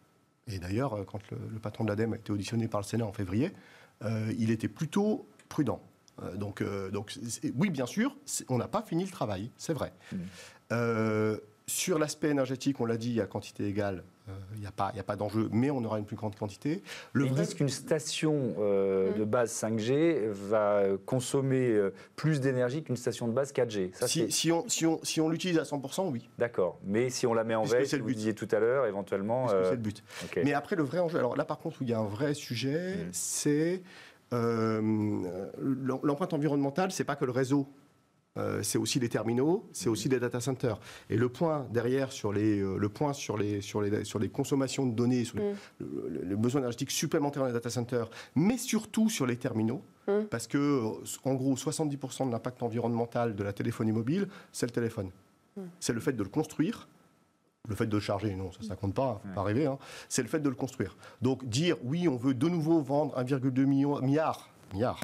Et 0.49 0.59
d'ailleurs, 0.59 1.07
quand 1.07 1.21
le, 1.31 1.39
le, 1.51 1.59
patron 1.61 1.85
de 1.85 1.91
l'ADEME 1.91 2.13
a 2.13 2.17
été 2.17 2.33
auditionné 2.33 2.69
par 2.69 2.81
le 2.81 2.85
Sénat 2.85 3.07
en 3.07 3.13
février, 3.13 3.53
il 4.03 4.51
était 4.51 4.69
plutôt 4.69 5.29
prudent. 5.49 5.83
Euh, 6.23 6.37
donc, 6.37 6.61
euh, 6.61 6.91
donc 6.91 7.19
oui, 7.57 7.71
bien 7.71 7.87
sûr, 7.87 8.17
on 8.49 8.59
n'a 8.59 8.69
pas 8.69 8.83
fini 8.83 9.05
le 9.05 9.11
travail, 9.11 9.51
c'est 9.57 9.73
vrai. 9.73 9.93
Mmh. 10.13 10.17
Euh, 11.71 11.81
sur 11.81 11.99
l'aspect 11.99 12.29
énergétique, 12.29 12.81
on 12.81 12.85
l'a 12.85 12.97
dit, 12.97 13.21
à 13.21 13.27
quantité 13.27 13.67
égale, 13.67 14.05
il 14.55 14.61
n'y 14.61 14.67
a 14.67 14.71
pas, 14.71 14.93
a 14.97 15.03
pas 15.03 15.17
d'enjeu, 15.17 15.49
mais 15.51 15.73
on 15.73 15.83
aura 15.85 15.99
une 15.99 16.05
plus 16.05 16.15
grande 16.15 16.37
quantité. 16.37 16.83
Le 17.13 17.27
Ils 17.27 17.35
disent 17.35 17.55
qu'une 17.55 17.69
station 17.69 18.51
mmh. 18.51 19.19
de 19.19 19.25
base 19.25 19.51
5G 19.53 20.29
va 20.29 20.85
consommer 21.05 21.77
plus 22.15 22.41
d'énergie 22.41 22.85
qu'une 22.85 22.97
station 22.97 23.27
de 23.27 23.33
base 23.33 23.53
4G. 23.53 23.91
si, 24.07 24.53
on, 24.53 24.69
si, 24.69 24.87
on, 24.87 25.01
si 25.03 25.21
on 25.21 25.29
l'utilise 25.29 25.59
à 25.59 25.65
100%, 25.65 26.11
oui. 26.11 26.29
D'accord. 26.39 26.79
Mais 26.85 27.11
si 27.11 27.27
on 27.27 27.35
la 27.35 27.43
met 27.43 27.57
en 27.57 27.65
veille, 27.65 27.87
vous 27.87 28.13
disiez 28.13 28.35
tout 28.35 28.49
à 28.53 28.61
l'heure, 28.61 28.87
éventuellement. 28.87 29.49
C'est 29.49 29.73
le 29.73 29.77
but. 29.77 30.05
Mais 30.37 30.53
après, 30.53 30.77
le 30.77 30.85
vrai 30.85 31.01
enjeu, 31.01 31.19
alors 31.19 31.37
là 31.37 31.45
par 31.45 31.59
contre, 31.59 31.81
où 31.81 31.85
il 31.85 31.91
y 31.91 31.95
a 31.95 31.99
un 31.99 32.07
vrai 32.07 32.35
sujet, 32.35 32.95
mmh. 32.95 33.09
c'est 33.13 33.83
euh, 34.33 34.81
l'empreinte 35.59 36.33
environnementale, 36.33 36.93
c'est 36.93 37.05
pas 37.05 37.17
que 37.17 37.25
le 37.25 37.33
réseau 37.33 37.67
euh, 38.39 38.63
c'est 38.63 38.79
aussi 38.79 39.01
les 39.01 39.09
terminaux, 39.09 39.69
c'est 39.73 39.89
aussi 39.89 40.09
les 40.09 40.21
data 40.21 40.41
centers. 40.41 40.79
Et 41.09 41.17
le 41.17 41.29
point 41.29 41.67
derrière 41.71 42.13
sur 42.13 42.33
les, 42.33 42.61
euh, 42.61 42.77
le 42.77 42.89
point 42.89 43.13
sur 43.13 43.37
les, 43.37 43.61
sur 43.61 43.83
les, 43.83 44.05
sur 44.05 44.21
les 44.21 44.29
consommations 44.29 44.87
de 44.87 44.95
données, 44.95 45.25
sur 45.25 45.39
les, 45.39 46.35
mm. 46.35 46.37
besoins 46.37 46.61
énergétiques 46.61 46.93
supplémentaires 46.93 47.43
dans 47.43 47.49
les 47.49 47.55
data 47.55 47.71
centers, 47.71 48.09
mais 48.37 48.57
surtout 48.57 49.11
sur 49.11 49.27
les 49.27 49.37
terminaux, 49.37 49.83
mm. 50.07 50.27
parce 50.31 50.47
que 50.47 50.83
en 51.25 51.35
gros 51.35 51.57
70% 51.57 52.27
de 52.27 52.33
l'impact 52.33 52.63
environnemental 52.63 53.35
de 53.35 53.43
la 53.43 53.53
téléphonie 53.53 53.93
mobile, 53.93 54.29
c'est 54.53 54.67
le 54.67 54.73
téléphone. 54.73 55.11
Mm. 55.57 55.63
C'est 55.81 55.93
le 55.93 56.01
fait 56.01 56.13
de 56.13 56.23
le 56.23 56.29
construire, 56.29 56.89
le 57.69 57.75
fait 57.75 57.87
de 57.87 57.97
le 57.97 58.01
charger, 58.01 58.37
non, 58.37 58.53
ça, 58.53 58.75
ne 58.75 58.79
compte 58.79 58.95
pas, 58.95 59.21
faut 59.25 59.35
pas 59.35 59.43
rêver. 59.43 59.67
Hein. 59.67 59.79
C'est 60.09 60.23
le 60.23 60.29
fait 60.29 60.41
de 60.41 60.49
le 60.49 60.55
construire. 60.55 60.97
Donc 61.21 61.45
dire 61.49 61.77
oui, 61.83 62.07
on 62.07 62.17
veut 62.17 62.35
de 62.35 62.49
nouveau 62.49 62.81
vendre 62.81 63.21
1,2 63.21 63.65
milliard, 63.65 64.49
milliard 64.73 65.01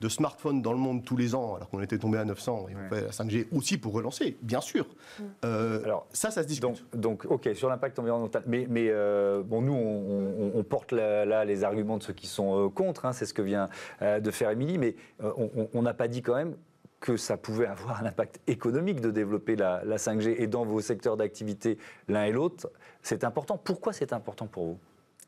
de 0.00 0.08
smartphones 0.08 0.62
dans 0.62 0.72
le 0.72 0.78
monde 0.78 1.04
tous 1.04 1.16
les 1.16 1.34
ans, 1.34 1.56
alors 1.56 1.68
qu'on 1.68 1.80
était 1.80 1.98
tombé 1.98 2.18
à 2.18 2.24
900, 2.24 2.66
et 2.70 2.74
on 2.74 2.94
fait 2.94 3.02
la 3.02 3.10
5G 3.10 3.46
aussi 3.52 3.78
pour 3.78 3.92
relancer, 3.92 4.36
bien 4.42 4.60
sûr. 4.60 4.86
Mm. 5.18 5.22
Euh, 5.44 5.84
alors 5.84 6.06
ça, 6.12 6.30
ça 6.30 6.42
se 6.42 6.48
discute. 6.48 6.84
Donc, 6.94 7.26
ok, 7.26 7.50
sur 7.54 7.68
l'impact 7.68 7.98
environnemental. 7.98 8.42
Mais, 8.46 8.66
mais 8.68 8.88
euh, 8.88 9.42
bon, 9.42 9.60
nous, 9.60 9.74
on, 9.74 10.62
porte 10.64 10.92
là, 10.92 11.44
les 11.44 11.64
arguments 11.64 11.98
de 11.98 12.02
ceux 12.02 12.12
qui 12.12 12.26
sont 12.26 12.66
euh, 12.66 12.68
contre, 12.68 13.04
hein, 13.04 13.12
c'est 13.12 13.26
ce 13.26 13.34
que 13.34 13.42
vient 13.42 13.68
de 14.00 14.30
faire 14.30 14.50
Émilie, 14.50 14.78
mais 14.78 14.96
on 15.20 15.82
n'a 15.82 15.94
pas 15.94 16.08
dit 16.08 16.22
quand 16.22 16.34
même 16.34 16.54
que 17.00 17.16
ça 17.16 17.36
pouvait 17.36 17.66
avoir 17.66 18.02
un 18.02 18.06
impact 18.06 18.40
économique 18.46 19.00
de 19.00 19.10
développer 19.10 19.56
la, 19.56 19.82
la 19.84 19.96
5G 19.96 20.36
et 20.38 20.46
dans 20.46 20.64
vos 20.64 20.80
secteurs 20.80 21.16
d'activité 21.16 21.78
l'un 22.08 22.24
et 22.24 22.32
l'autre. 22.32 22.70
C'est 23.02 23.24
important. 23.24 23.58
Pourquoi 23.58 23.92
c'est 23.92 24.12
important 24.12 24.46
pour 24.46 24.66
vous? 24.66 24.78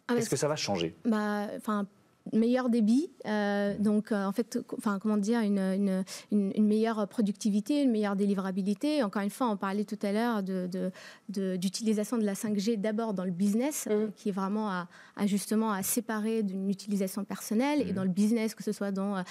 Ah, 0.08 0.14
Est-ce 0.16 0.30
que 0.30 0.36
ça 0.36 0.48
va 0.48 0.56
changer? 0.56 0.94
bah, 1.04 1.46
meilleur 2.32 2.68
débit, 2.68 3.10
euh, 3.26 3.76
donc 3.78 4.12
euh, 4.12 4.24
en 4.24 4.32
fait, 4.32 4.58
enfin 4.76 4.98
comment 5.00 5.16
dire, 5.16 5.40
une, 5.40 6.04
une, 6.30 6.66
meilleure 6.66 7.06
productivité, 7.08 7.82
une 7.82 7.90
meilleure 7.90 8.16
délivrabilité. 8.16 9.02
Encore 9.02 9.22
une 9.22 9.30
fois, 9.30 9.48
on 9.48 9.56
parlait 9.56 9.84
tout 9.84 9.98
à 10.02 10.12
l'heure 10.12 10.42
d'utilisation 11.28 12.16
de, 12.16 12.22
de, 12.22 12.26
la 12.26 12.34
5G 12.34 12.80
d'abord 12.80 13.12
dans 13.12 13.24
le 13.24 13.30
business, 13.30 13.86
mmh. 13.86 14.12
qui 14.16 14.28
est 14.28 14.32
vraiment 14.32 14.70
à, 14.70 14.86
justement 15.26 15.72
à 15.72 15.82
séparer 15.82 16.42
d'une 16.42 16.70
utilisation 16.70 17.24
personnelle 17.24 17.82
et 17.82 17.92
mmh. 17.92 17.94
dans 17.94 18.04
le 18.04 18.10
business, 18.10 18.54
que 18.54 18.62
ce 18.62 18.72
soit 18.72 18.92
dans 18.92 19.16
euh, 19.16 19.22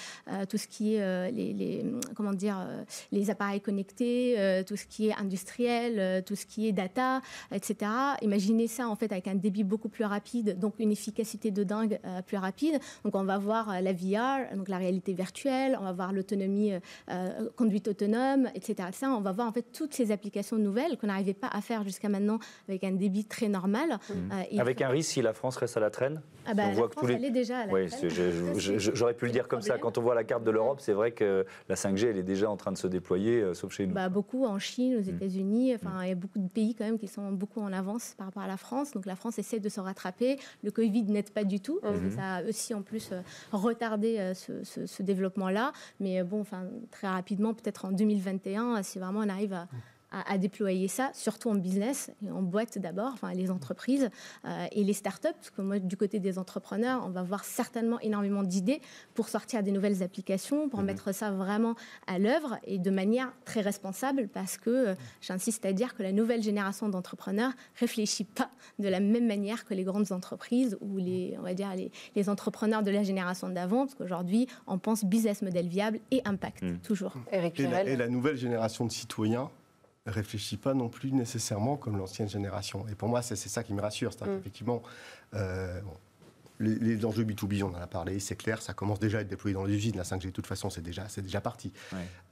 tout 0.48 0.58
ce 0.58 0.68
qui 0.68 0.94
est 0.94 1.30
les, 1.32 1.84
comment 2.14 2.32
dire, 2.32 2.66
les 3.10 3.30
appareils 3.30 3.60
connectés, 3.60 4.62
tout 4.66 4.76
ce 4.76 4.86
qui 4.86 5.08
est 5.08 5.14
industriel, 5.14 6.22
tout 6.24 6.36
ce 6.36 6.46
qui 6.46 6.68
est 6.68 6.72
data, 6.72 7.20
etc. 7.52 7.90
Imaginez 8.20 8.66
ça 8.68 8.88
en 8.88 8.96
fait 8.96 9.12
avec 9.12 9.28
un 9.28 9.34
débit 9.34 9.64
beaucoup 9.64 9.88
plus 9.88 10.04
rapide, 10.04 10.58
donc 10.58 10.74
une 10.78 10.92
efficacité 10.92 11.50
de 11.50 11.64
dingue 11.64 11.98
plus 12.26 12.36
rapide. 12.36 12.78
Donc 13.04 13.14
on 13.14 13.24
va 13.24 13.38
voir 13.38 13.70
euh, 13.70 13.80
la 13.80 13.92
VR, 13.92 14.56
donc 14.56 14.68
la 14.68 14.78
réalité 14.78 15.12
virtuelle, 15.12 15.76
on 15.80 15.84
va 15.84 15.92
voir 15.92 16.12
l'autonomie, 16.12 16.72
euh, 16.72 16.80
euh, 17.10 17.48
conduite 17.56 17.88
autonome, 17.88 18.48
etc. 18.54 18.88
Ça, 18.92 19.10
on 19.10 19.20
va 19.20 19.32
voir 19.32 19.48
en 19.48 19.52
fait 19.52 19.66
toutes 19.72 19.94
ces 19.94 20.12
applications 20.12 20.56
nouvelles 20.56 20.96
qu'on 20.98 21.06
n'arrivait 21.06 21.34
pas 21.34 21.48
à 21.48 21.60
faire 21.60 21.82
jusqu'à 21.84 22.08
maintenant 22.08 22.38
avec 22.68 22.84
un 22.84 22.92
débit 22.92 23.24
très 23.24 23.48
normal. 23.48 23.98
Mmh. 24.08 24.58
avec 24.60 24.80
un 24.80 24.88
risque 24.88 25.12
si 25.12 25.22
la 25.22 25.32
France 25.32 25.56
reste 25.56 25.76
à 25.76 25.80
la 25.80 25.90
traîne 25.90 26.20
ah 26.46 26.54
bah, 26.54 26.64
on 26.68 26.72
voit 26.72 26.88
que 26.88 26.94
tous 26.94 27.06
les... 27.06 27.14
elle 27.14 27.24
est 27.24 27.30
déjà 27.30 27.58
à 27.58 27.66
la 27.66 27.72
oui, 27.72 27.88
J'aurais 28.56 29.14
pu 29.14 29.26
le 29.26 29.30
dire 29.30 29.48
comme 29.48 29.62
ça. 29.62 29.78
Quand 29.78 29.98
on 29.98 30.02
voit 30.02 30.14
la 30.14 30.24
carte 30.24 30.44
de 30.44 30.50
l'Europe, 30.50 30.80
c'est 30.80 30.92
vrai 30.92 31.12
que 31.12 31.44
la 31.68 31.74
5G, 31.74 32.06
elle 32.08 32.18
est 32.18 32.22
déjà 32.22 32.50
en 32.50 32.56
train 32.56 32.72
de 32.72 32.76
se 32.76 32.86
déployer, 32.86 33.54
sauf 33.54 33.72
chez 33.72 33.86
nous. 33.86 33.94
Bah, 33.94 34.08
beaucoup 34.08 34.44
en 34.44 34.58
Chine, 34.58 34.96
aux 34.96 35.02
mmh. 35.02 35.14
États-Unis. 35.14 35.74
Enfin, 35.74 35.90
mmh. 35.90 36.02
il 36.04 36.08
y 36.08 36.12
a 36.12 36.16
beaucoup 36.16 36.38
de 36.38 36.48
pays 36.48 36.74
quand 36.74 36.84
même 36.84 36.98
qui 36.98 37.08
sont 37.08 37.30
beaucoup 37.32 37.60
en 37.60 37.72
avance 37.72 38.14
par 38.16 38.26
rapport 38.26 38.42
à 38.42 38.48
la 38.48 38.56
France. 38.56 38.92
Donc 38.92 39.06
la 39.06 39.16
France 39.16 39.38
essaie 39.38 39.60
de 39.60 39.68
se 39.68 39.80
rattraper. 39.80 40.38
Le 40.62 40.70
Covid 40.70 41.04
n'aide 41.04 41.30
pas 41.30 41.44
du 41.44 41.60
tout. 41.60 41.80
Ça 42.14 42.36
a 42.36 42.42
aussi 42.42 42.71
en 42.74 42.82
plus 42.82 43.10
euh, 43.12 43.20
retarder 43.52 44.18
euh, 44.18 44.34
ce, 44.34 45.02
développement-là. 45.02 45.72
Mais 46.00 46.20
euh, 46.20 46.24
bon, 46.24 46.40
enfin, 46.40 46.64
très 46.90 47.08
rapidement, 47.08 47.54
peut-être 47.54 47.84
en 47.84 47.92
2021, 47.92 48.82
si 48.82 48.98
vraiment 48.98 49.20
on 49.20 49.28
arrive 49.28 49.52
à, 49.52 49.66
à, 50.12 50.38
déployer 50.38 50.88
ça, 50.88 51.10
surtout 51.14 51.48
en 51.48 51.54
business, 51.54 52.10
et 52.24 52.30
en 52.30 52.42
boîte 52.42 52.78
d'abord, 52.78 53.12
enfin 53.14 53.32
les 53.32 53.50
entreprises 53.50 54.10
euh, 54.44 54.66
et 54.72 54.84
les 54.84 54.92
startups, 54.92 55.28
parce 55.34 55.50
que 55.50 55.62
moi, 55.62 55.78
du 55.78 55.96
côté 55.96 56.20
des 56.20 56.38
entrepreneurs, 56.38 57.02
on 57.06 57.10
va 57.10 57.22
voir 57.22 57.44
certainement 57.44 57.98
énormément 58.00 58.42
d'idées 58.42 58.80
pour 59.14 59.28
sortir 59.28 59.62
des 59.62 59.72
nouvelles 59.72 60.02
applications, 60.02 60.68
pour 60.68 60.80
mhm. 60.80 60.86
mettre 60.86 61.14
ça 61.14 61.30
vraiment 61.30 61.74
à 62.06 62.18
l'œuvre 62.18 62.58
et 62.64 62.78
de 62.78 62.90
manière 62.90 63.32
très 63.44 63.62
responsable, 63.62 64.28
parce 64.28 64.58
que 64.58 64.70
euh, 64.70 64.94
j'insiste 65.20 65.64
à 65.64 65.72
dire 65.72 65.94
que 65.94 66.02
la 66.02 66.12
nouvelle 66.12 66.42
génération 66.42 66.88
d'entrepreneurs 66.88 67.52
réfléchit 67.76 68.24
pas 68.24 68.50
de 68.78 68.88
la 68.88 69.00
même 69.00 69.26
manière 69.26 69.64
que 69.64 69.72
les 69.74 69.84
grandes 69.84 70.12
entreprises 70.12 70.76
ou 70.80 70.98
les, 70.98 71.36
on 71.38 71.42
va 71.42 71.54
dire, 71.54 71.74
les, 71.74 71.90
les 72.16 72.28
entrepreneurs 72.28 72.82
de 72.82 72.90
la 72.90 73.02
génération 73.02 73.48
d'avant, 73.48 73.86
parce 73.86 73.94
qu'aujourd'hui, 73.94 74.46
on 74.66 74.78
pense 74.78 75.04
business 75.04 75.40
model 75.42 75.68
viable 75.68 76.00
et 76.10 76.20
impact, 76.24 76.62
mhm. 76.62 76.78
toujours. 76.80 77.14
Eric 77.30 77.58
et, 77.58 77.62
et 77.62 77.96
la 77.96 78.08
nouvelle 78.08 78.36
génération 78.36 78.84
de 78.84 78.92
citoyens 78.92 79.50
réfléchit 80.06 80.56
pas 80.56 80.74
non 80.74 80.88
plus 80.88 81.12
nécessairement 81.12 81.76
comme 81.76 81.96
l'ancienne 81.96 82.28
génération. 82.28 82.86
Et 82.90 82.94
pour 82.94 83.08
moi, 83.08 83.22
c'est 83.22 83.36
ça 83.36 83.62
qui 83.62 83.72
me 83.72 83.80
rassure. 83.80 84.12
C'est 84.12 84.26
mm. 84.26 84.38
effectivement, 84.38 84.82
euh, 85.34 85.80
les, 86.58 87.04
enjeux 87.04 87.24
B2B, 87.24 87.62
on 87.62 87.68
en 87.68 87.80
a 87.80 87.86
parlé, 87.86 88.18
c'est 88.20 88.36
clair, 88.36 88.62
ça 88.62 88.72
commence 88.72 89.00
déjà 89.00 89.18
à 89.18 89.20
être 89.22 89.28
déployé 89.28 89.54
dans 89.54 89.64
les 89.64 89.74
usines. 89.74 89.96
La 89.96 90.02
5G, 90.02 90.26
de 90.26 90.30
toute 90.30 90.46
façon, 90.46 90.70
c'est 90.70 90.82
déjà, 90.82 91.06
déjà 91.18 91.40
parti. 91.40 91.72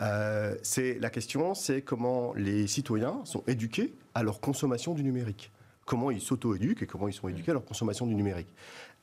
Euh, 0.00 0.54
c'est 0.62 0.98
la 0.98 1.10
question, 1.10 1.54
c'est 1.54 1.82
comment 1.82 2.32
les 2.34 2.66
citoyens 2.66 3.20
sont 3.24 3.42
éduqués 3.46 3.94
à 4.14 4.22
leur 4.22 4.40
consommation 4.40 4.94
du 4.94 5.02
numérique. 5.02 5.50
Comment 5.84 6.10
ils 6.10 6.20
s'auto-éduquent 6.20 6.82
et 6.82 6.86
comment 6.86 7.08
ils 7.08 7.12
sont 7.12 7.28
éduqués 7.28 7.50
à 7.50 7.54
leur 7.54 7.64
consommation 7.64 8.06
du 8.06 8.14
numérique 8.14 8.52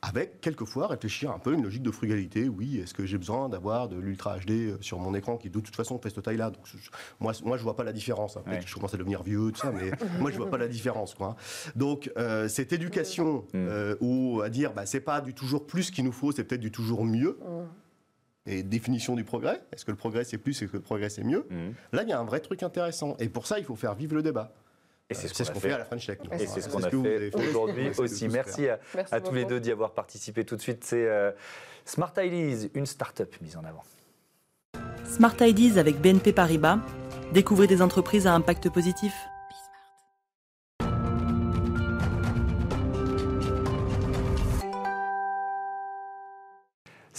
avec 0.00 0.40
quelquefois 0.40 0.86
réfléchir 0.86 1.30
un 1.32 1.38
peu 1.38 1.54
une 1.54 1.62
logique 1.62 1.82
de 1.82 1.90
frugalité. 1.90 2.48
Oui, 2.48 2.78
est-ce 2.78 2.94
que 2.94 3.04
j'ai 3.04 3.18
besoin 3.18 3.48
d'avoir 3.48 3.88
de 3.88 3.96
l'ultra 3.96 4.38
HD 4.38 4.50
euh, 4.50 4.78
sur 4.80 4.98
mon 4.98 5.14
écran 5.14 5.36
qui 5.36 5.50
de 5.50 5.58
toute 5.58 5.74
façon 5.74 5.98
fait 5.98 6.10
cette 6.10 6.22
taille-là? 6.22 6.50
Donc, 6.50 6.64
Moi, 7.20 7.32
moi, 7.44 7.56
je 7.56 7.62
vois 7.62 7.74
pas 7.74 7.84
la 7.84 7.92
différence. 7.92 8.36
Hein. 8.36 8.42
je 8.64 8.74
commence 8.74 8.94
à 8.94 8.96
devenir 8.96 9.22
vieux, 9.22 9.50
tout 9.50 9.60
ça, 9.60 9.72
mais 9.72 9.90
moi, 10.20 10.30
je 10.30 10.36
vois 10.36 10.50
pas 10.50 10.58
la 10.58 10.68
différence. 10.68 11.14
Quoi. 11.14 11.36
Donc, 11.74 12.10
euh, 12.16 12.48
cette 12.48 12.72
éducation 12.72 13.44
mm. 13.52 13.56
euh, 13.56 13.96
ou 14.00 14.40
à 14.42 14.50
dire, 14.50 14.72
bah, 14.72 14.86
c'est 14.86 15.00
pas 15.00 15.20
du 15.20 15.34
toujours 15.34 15.66
plus 15.66 15.90
qu'il 15.90 16.04
nous 16.04 16.12
faut, 16.12 16.30
c'est 16.30 16.44
peut-être 16.44 16.60
du 16.60 16.70
toujours 16.70 17.04
mieux. 17.04 17.38
Mm. 17.40 17.66
Et 18.50 18.62
définition 18.62 19.14
du 19.14 19.24
progrès. 19.24 19.62
Est-ce 19.72 19.84
que 19.84 19.90
le 19.90 19.96
progrès 19.96 20.24
c'est 20.24 20.38
plus, 20.38 20.62
est-ce 20.62 20.70
que 20.70 20.76
le 20.78 20.82
progrès 20.82 21.10
c'est 21.10 21.24
mieux? 21.24 21.46
Mm. 21.50 21.70
Là, 21.92 22.02
il 22.04 22.08
y 22.08 22.12
a 22.12 22.20
un 22.20 22.24
vrai 22.24 22.40
truc 22.40 22.62
intéressant. 22.62 23.16
Et 23.18 23.28
pour 23.28 23.46
ça, 23.46 23.58
il 23.58 23.64
faut 23.64 23.76
faire 23.76 23.94
vivre 23.94 24.14
le 24.14 24.22
débat. 24.22 24.54
Et 25.10 25.14
c'est 25.14 25.28
ce 25.28 25.50
qu'on 25.50 25.60
fait. 25.60 25.72
à 25.72 25.78
la 25.78 25.84
French 25.84 26.06
Tech. 26.06 26.18
Et 26.38 26.46
c'est 26.46 26.60
ce 26.60 26.68
qu'on 26.68 26.82
a 26.82 26.90
fait 26.90 27.34
aujourd'hui 27.34 27.90
aussi. 27.96 28.28
Merci 28.28 28.68
à, 28.68 29.20
tous 29.20 29.32
les 29.32 29.44
deux 29.44 29.60
d'y 29.60 29.72
avoir 29.72 29.92
participé 29.92 30.44
tout 30.44 30.56
de 30.56 30.60
suite. 30.60 30.84
C'est 30.84 31.06
euh, 31.06 31.32
Smart 31.84 32.12
Ideas, 32.18 32.68
une 32.74 32.86
start-up 32.86 33.34
mise 33.40 33.56
en 33.56 33.64
avant. 33.64 33.82
Smart 35.06 35.34
Ideas 35.40 35.78
avec 35.78 36.00
BNP 36.00 36.32
Paribas. 36.32 36.80
Découvrez 37.32 37.66
des 37.66 37.80
entreprises 37.80 38.26
à 38.26 38.34
impact 38.34 38.70
positif. 38.70 39.14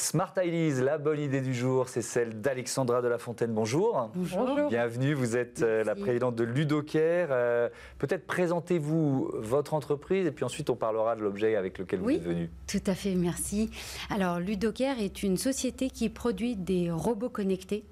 Smart 0.09 0.33
Ideas, 0.43 0.81
la 0.83 0.97
bonne 0.97 1.19
idée 1.19 1.39
du 1.39 1.53
jour, 1.53 1.87
c'est 1.87 2.01
celle 2.01 2.41
d'Alexandra 2.41 3.03
de 3.03 3.07
la 3.07 3.19
Fontaine. 3.19 3.53
Bonjour. 3.53 4.09
Bonjour. 4.15 4.67
Bienvenue, 4.67 5.13
vous 5.13 5.37
êtes 5.37 5.61
euh, 5.61 5.83
la 5.83 5.93
présidente 5.93 6.33
de 6.33 6.43
Ludocare. 6.43 7.27
Euh, 7.29 7.69
peut-être 7.99 8.25
présentez-vous 8.25 9.29
votre 9.35 9.75
entreprise 9.75 10.25
et 10.25 10.31
puis 10.31 10.43
ensuite 10.43 10.71
on 10.71 10.75
parlera 10.75 11.15
de 11.15 11.21
l'objet 11.21 11.55
avec 11.55 11.77
lequel 11.77 11.99
vous 11.99 12.09
êtes 12.09 12.23
venu. 12.23 12.49
Tout 12.65 12.81
à 12.87 12.95
fait, 12.95 13.13
merci. 13.13 13.69
Alors 14.09 14.39
Ludocare 14.39 14.99
est 14.99 15.21
une 15.21 15.37
société 15.37 15.91
qui 15.91 16.09
produit 16.09 16.55
des 16.55 16.89
robots 16.89 17.29
connectés 17.29 17.83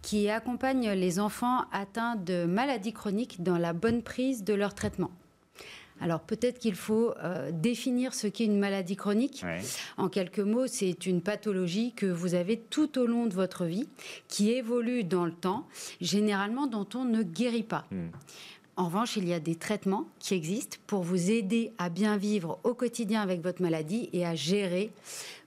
qui 0.00 0.30
accompagnent 0.30 0.92
les 0.92 1.18
enfants 1.18 1.64
atteints 1.72 2.14
de 2.14 2.44
maladies 2.44 2.92
chroniques 2.92 3.42
dans 3.42 3.58
la 3.58 3.72
bonne 3.72 4.02
prise 4.02 4.44
de 4.44 4.54
leur 4.54 4.74
traitement. 4.74 5.10
Alors 6.00 6.20
peut-être 6.20 6.58
qu'il 6.58 6.74
faut 6.74 7.14
euh, 7.22 7.50
définir 7.52 8.14
ce 8.14 8.26
qu'est 8.26 8.44
une 8.44 8.58
maladie 8.58 8.96
chronique. 8.96 9.44
En 9.96 10.08
quelques 10.08 10.40
mots, 10.40 10.66
c'est 10.66 11.06
une 11.06 11.22
pathologie 11.22 11.92
que 11.94 12.06
vous 12.06 12.34
avez 12.34 12.58
tout 12.58 12.98
au 12.98 13.06
long 13.06 13.26
de 13.26 13.34
votre 13.34 13.64
vie, 13.64 13.88
qui 14.28 14.50
évolue 14.50 15.04
dans 15.04 15.24
le 15.24 15.32
temps, 15.32 15.66
généralement 16.00 16.66
dont 16.66 16.88
on 16.94 17.04
ne 17.04 17.22
guérit 17.22 17.62
pas. 17.62 17.86
Hmm. 17.90 18.08
En 18.76 18.86
revanche, 18.86 19.16
il 19.16 19.28
y 19.28 19.32
a 19.32 19.38
des 19.38 19.54
traitements 19.54 20.06
qui 20.18 20.34
existent 20.34 20.78
pour 20.88 21.02
vous 21.02 21.30
aider 21.30 21.72
à 21.78 21.88
bien 21.90 22.16
vivre 22.16 22.58
au 22.64 22.74
quotidien 22.74 23.22
avec 23.22 23.40
votre 23.40 23.62
maladie 23.62 24.10
et 24.12 24.26
à 24.26 24.34
gérer 24.34 24.90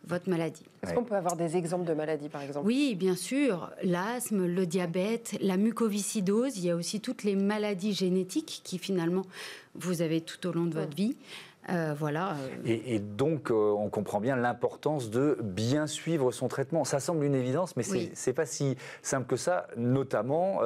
votre 0.05 0.29
maladie. 0.29 0.63
Est-ce 0.81 0.93
qu'on 0.93 1.03
peut 1.03 1.15
avoir 1.15 1.35
des 1.35 1.57
exemples 1.57 1.85
de 1.85 1.93
maladies, 1.93 2.29
par 2.29 2.41
exemple? 2.41 2.65
Oui, 2.65 2.95
bien 2.95 3.15
sûr. 3.15 3.69
L'asthme, 3.83 4.45
le 4.45 4.65
diabète, 4.65 5.37
la 5.41 5.57
mucoviscidose. 5.57 6.57
Il 6.57 6.65
y 6.65 6.71
a 6.71 6.75
aussi 6.77 7.01
toutes 7.01 7.23
les 7.23 7.35
maladies 7.35 7.93
génétiques 7.93 8.61
qui, 8.63 8.77
finalement, 8.77 9.23
vous 9.75 10.01
avez 10.01 10.21
tout 10.21 10.47
au 10.47 10.53
long 10.53 10.65
de 10.65 10.75
votre 10.75 10.95
vie. 10.95 11.17
Euh, 11.69 11.93
voilà. 11.97 12.31
Euh. 12.31 12.35
Et, 12.65 12.99
donc, 12.99 13.51
euh, 13.51 13.53
on 13.53 13.89
comprend 13.89 14.19
bien 14.21 14.35
l'importance 14.35 15.09
de 15.09 15.37
bien 15.41 15.87
suivre 15.87 16.31
son 16.31 16.47
traitement. 16.47 16.83
Ça 16.83 16.99
semble 16.99 17.25
une 17.25 17.35
évidence, 17.35 17.75
mais 17.75 17.83
c'est 17.83 18.11
n'est 18.27 18.33
pas 18.33 18.45
si 18.45 18.77
simple 19.01 19.27
que 19.27 19.35
ça, 19.35 19.67
notamment 19.75 20.59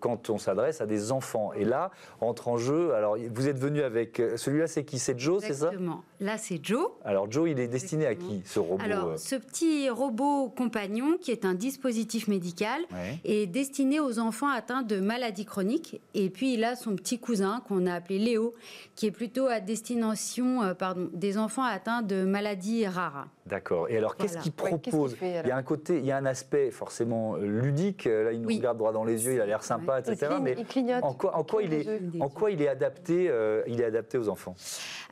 quand 0.00 0.30
on 0.30 0.38
s'adresse 0.38 0.80
à 0.80 0.86
des 0.86 1.12
enfants. 1.12 1.52
Et 1.52 1.64
là, 1.64 1.90
entre 2.20 2.48
en 2.48 2.56
jeu, 2.56 2.94
alors 2.94 3.16
vous 3.32 3.48
êtes 3.48 3.58
venu 3.58 3.82
avec 3.82 4.22
celui-là, 4.36 4.66
c'est 4.66 4.84
qui? 4.84 4.98
C'est 4.98 5.18
Joe, 5.18 5.42
c'est 5.42 5.54
ça? 5.54 5.66
Exactement. 5.66 6.02
Là, 6.20 6.36
c'est 6.36 6.62
Joe. 6.62 6.90
Alors, 7.04 7.30
Joe, 7.32 7.48
il 7.50 7.58
est 7.58 7.66
destiné 7.66 8.06
à 8.06 8.14
qui, 8.14 8.42
ce 8.44 8.58
robot 8.58 8.82
Alors, 8.84 9.18
ce 9.18 9.36
petit 9.36 9.88
robot 9.88 10.50
compagnon, 10.50 11.16
qui 11.18 11.30
est 11.30 11.46
un 11.46 11.54
dispositif 11.54 12.28
médical, 12.28 12.82
est 13.24 13.46
destiné 13.46 14.00
aux 14.00 14.18
enfants 14.18 14.50
atteints 14.50 14.82
de 14.82 15.00
maladies 15.00 15.46
chroniques. 15.46 16.00
Et 16.12 16.28
puis, 16.28 16.54
il 16.54 16.64
a 16.64 16.76
son 16.76 16.94
petit 16.94 17.18
cousin, 17.18 17.62
qu'on 17.66 17.86
a 17.86 17.94
appelé 17.94 18.18
Léo, 18.18 18.54
qui 18.96 19.06
est 19.06 19.10
plutôt 19.10 19.46
à 19.46 19.60
destination 19.60 20.62
euh, 20.62 20.74
pardon, 20.74 21.08
des 21.14 21.38
enfants 21.38 21.64
atteints 21.64 22.02
de 22.02 22.24
maladies 22.24 22.86
rares. 22.86 23.28
D'accord. 23.46 23.88
Et 23.88 23.96
alors, 23.96 24.16
qu'est-ce 24.16 24.38
qu'il 24.38 24.52
propose 24.52 25.16
Il 25.22 25.48
y 25.48 25.50
a 25.50 25.56
un 25.56 25.62
côté, 25.62 25.98
il 25.98 26.04
y 26.04 26.12
a 26.12 26.16
un 26.16 26.26
aspect 26.26 26.70
forcément 26.70 27.36
ludique. 27.36 28.04
Là, 28.04 28.32
il 28.32 28.42
nous 28.42 28.48
regarde 28.48 28.78
droit 28.78 28.92
dans 28.92 29.04
les 29.04 29.24
yeux, 29.24 29.34
il 29.34 29.40
a 29.40 29.46
l'air 29.46 29.62
sympa, 29.62 30.00
etc. 30.00 30.34
mais 30.40 30.56
en 31.02 31.14
quoi, 31.14 31.36
en 31.36 31.44
quoi 31.44 31.62
il 31.62 31.72
est, 31.72 31.86
en 32.20 32.28
quoi 32.28 32.50
il 32.50 32.62
est 32.62 32.68
adapté, 32.68 33.28
euh, 33.28 33.62
il 33.66 33.80
est 33.80 33.84
adapté 33.84 34.18
aux 34.18 34.28
enfants? 34.28 34.54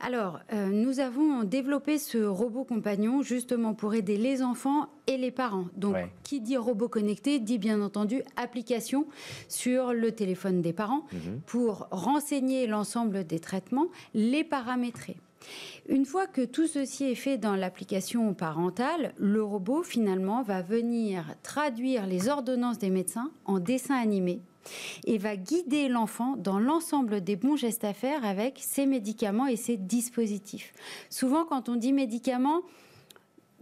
Alors, 0.01 0.39
euh, 0.53 0.67
nous 0.67 0.98
avons 0.99 1.43
développé 1.43 1.97
ce 1.97 2.17
robot 2.17 2.63
compagnon 2.63 3.21
justement 3.21 3.73
pour 3.73 3.93
aider 3.93 4.17
les 4.17 4.41
enfants 4.41 4.87
et 5.07 5.17
les 5.17 5.31
parents. 5.31 5.67
Donc, 5.75 5.95
qui 6.23 6.41
dit 6.41 6.57
robot 6.57 6.89
connecté 6.89 7.39
dit 7.39 7.57
bien 7.57 7.81
entendu 7.81 8.21
application 8.35 9.07
sur 9.47 9.93
le 9.93 10.11
téléphone 10.11 10.61
des 10.61 10.73
parents 10.73 11.05
mhm. 11.11 11.41
pour 11.45 11.87
renseigner 11.91 12.67
l'ensemble 12.67 13.25
des 13.25 13.39
traitements, 13.39 13.87
les 14.13 14.43
paramétrer. 14.43 15.17
Une 15.87 16.05
fois 16.05 16.27
que 16.27 16.43
tout 16.45 16.67
ceci 16.67 17.05
est 17.05 17.15
fait 17.15 17.37
dans 17.37 17.55
l'application 17.55 18.33
parentale, 18.33 19.13
le 19.17 19.41
robot 19.41 19.83
finalement 19.83 20.43
va 20.43 20.61
venir 20.61 21.33
traduire 21.43 22.05
les 22.05 22.27
ordonnances 22.29 22.77
des 22.77 22.89
médecins 22.89 23.31
en 23.45 23.59
dessin 23.59 23.95
animé 23.95 24.41
et 25.05 25.17
va 25.17 25.35
guider 25.35 25.87
l'enfant 25.87 26.35
dans 26.37 26.59
l'ensemble 26.59 27.21
des 27.21 27.35
bons 27.35 27.55
gestes 27.55 27.83
à 27.83 27.93
faire 27.93 28.25
avec 28.25 28.59
ses 28.59 28.85
médicaments 28.85 29.47
et 29.47 29.55
ses 29.55 29.77
dispositifs. 29.77 30.73
Souvent, 31.09 31.45
quand 31.45 31.69
on 31.69 31.75
dit 31.75 31.93
médicaments, 31.93 32.61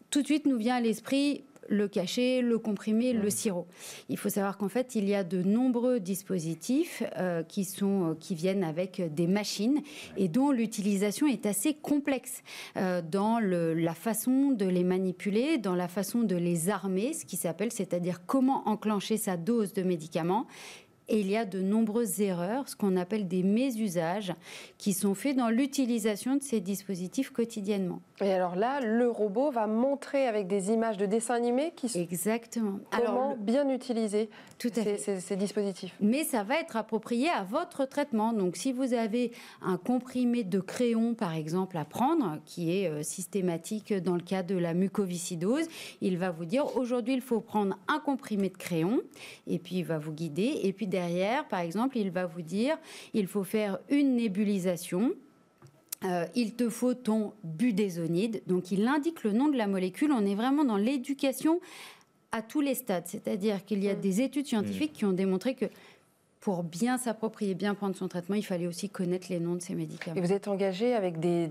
tout 0.09 0.21
de 0.21 0.27
suite 0.27 0.45
nous 0.45 0.57
vient 0.57 0.75
à 0.75 0.81
l'esprit 0.81 1.43
le 1.69 1.87
cachet, 1.87 2.41
le 2.41 2.57
comprimé, 2.57 3.13
le 3.13 3.29
sirop. 3.29 3.67
Il 4.09 4.17
faut 4.17 4.29
savoir 4.29 4.57
qu'en 4.57 4.69
fait, 4.69 4.95
il 4.95 5.07
y 5.07 5.15
a 5.15 5.23
de 5.23 5.41
nombreux 5.43 5.99
dispositifs 5.99 7.03
euh, 7.17 7.43
qui, 7.43 7.65
sont, 7.65 8.11
euh, 8.11 8.13
qui 8.19 8.35
viennent 8.35 8.63
avec 8.63 9.01
des 9.13 9.27
machines 9.27 9.81
et 10.15 10.27
dont 10.27 10.51
l'utilisation 10.51 11.27
est 11.27 11.45
assez 11.45 11.73
complexe 11.73 12.43
euh, 12.77 13.01
dans 13.01 13.39
la 13.39 13.93
façon 13.93 14.51
de 14.51 14.65
les 14.65 14.83
manipuler, 14.83 15.57
dans 15.57 15.75
la 15.75 15.87
façon 15.87 16.21
de 16.21 16.35
les 16.35 16.69
armer, 16.69 17.13
ce 17.13 17.25
qui 17.25 17.35
s'appelle, 17.35 17.71
c'est-à-dire 17.71 18.25
comment 18.25 18.67
enclencher 18.67 19.17
sa 19.17 19.37
dose 19.37 19.73
de 19.73 19.83
médicaments 19.83 20.47
et 21.09 21.19
il 21.19 21.29
y 21.29 21.37
a 21.37 21.45
de 21.45 21.61
nombreuses 21.61 22.21
erreurs, 22.21 22.67
ce 22.67 22.75
qu'on 22.75 22.97
appelle 22.97 23.27
des 23.27 23.43
mésusages, 23.43 24.33
qui 24.77 24.93
sont 24.93 25.13
faits 25.13 25.37
dans 25.37 25.49
l'utilisation 25.49 26.35
de 26.35 26.43
ces 26.43 26.59
dispositifs 26.59 27.31
quotidiennement. 27.31 28.01
Et 28.19 28.33
alors 28.33 28.55
là, 28.55 28.79
le 28.81 29.09
robot 29.09 29.51
va 29.51 29.67
montrer 29.67 30.25
avec 30.25 30.47
des 30.47 30.71
images 30.71 30.97
de 30.97 31.05
dessins 31.05 31.35
animés 31.35 31.71
qui 31.75 31.87
sont 31.87 31.99
exactement 31.99 32.79
comment 32.89 33.35
bien 33.37 33.69
utiliser 33.69 34.31
tout 34.57 34.71
à 34.75 34.97
ces, 34.97 35.19
ces, 35.19 35.35
dispositifs. 35.35 35.93
Mais 36.01 36.23
ça 36.23 36.43
va 36.43 36.59
être 36.59 36.77
approprié 36.77 37.29
à 37.29 37.43
votre 37.43 37.85
traitement. 37.85 38.33
Donc, 38.33 38.55
si 38.55 38.73
vous 38.73 38.93
avez 38.93 39.31
un 39.61 39.77
comprimé 39.77 40.43
de 40.43 40.59
crayon, 40.59 41.13
par 41.13 41.35
exemple, 41.35 41.77
à 41.77 41.85
prendre, 41.85 42.39
qui 42.45 42.75
est 42.75 42.89
euh, 42.89 43.03
systématique 43.03 43.93
dans 43.93 44.15
le 44.15 44.21
cas 44.21 44.41
de 44.41 44.57
la 44.57 44.73
mucoviscidose, 44.73 45.67
il 46.01 46.17
va 46.17 46.31
vous 46.31 46.45
dire 46.45 46.75
aujourd'hui, 46.75 47.13
il 47.13 47.21
faut 47.21 47.39
prendre 47.39 47.77
un 47.87 47.99
comprimé 47.99 48.49
de 48.49 48.57
crayon, 48.57 49.01
et 49.45 49.59
puis 49.59 49.75
il 49.75 49.85
va 49.85 49.99
vous 49.99 50.11
guider. 50.11 50.61
Et 50.63 50.73
puis 50.73 50.87
derrière, 50.87 51.47
par 51.47 51.59
exemple, 51.59 51.99
il 51.99 52.09
va 52.09 52.25
vous 52.25 52.41
dire 52.41 52.77
il 53.13 53.27
faut 53.27 53.43
faire 53.43 53.77
une 53.89 54.15
nébulisation 54.15 55.13
euh, 56.03 56.25
il 56.35 56.53
te 56.53 56.69
faut 56.69 56.93
ton 56.93 57.33
budésonide. 57.43 58.41
Donc 58.47 58.71
il 58.71 58.87
indique 58.87 59.23
le 59.23 59.31
nom 59.31 59.47
de 59.47 59.57
la 59.57 59.67
molécule. 59.67 60.11
On 60.11 60.25
est 60.25 60.35
vraiment 60.35 60.63
dans 60.63 60.77
l'éducation 60.77 61.59
à 62.31 62.41
tous 62.41 62.61
les 62.61 62.75
stades. 62.75 63.07
C'est-à-dire 63.07 63.65
qu'il 63.65 63.83
y 63.83 63.89
a 63.89 63.95
mmh. 63.95 63.99
des 63.99 64.21
études 64.21 64.47
scientifiques 64.47 64.91
mmh. 64.91 64.97
qui 64.97 65.05
ont 65.05 65.13
démontré 65.13 65.55
que 65.55 65.65
pour 66.47 66.63
bien 66.63 66.97
s'approprier, 66.97 67.55
bien 67.55 67.75
prendre 67.75 67.93
son 67.97 68.07
traitement, 68.07 68.33
il 68.37 68.45
fallait 68.45 68.67
aussi 68.67 68.89
connaître 68.89 69.27
les 69.29 69.41
noms 69.41 69.55
de 69.55 69.61
ces 69.61 69.75
médicaments. 69.75 70.15
Et 70.15 70.21
vous 70.21 70.31
êtes 70.31 70.47
engagé 70.47 70.93
avec 70.93 71.19
des, 71.19 71.49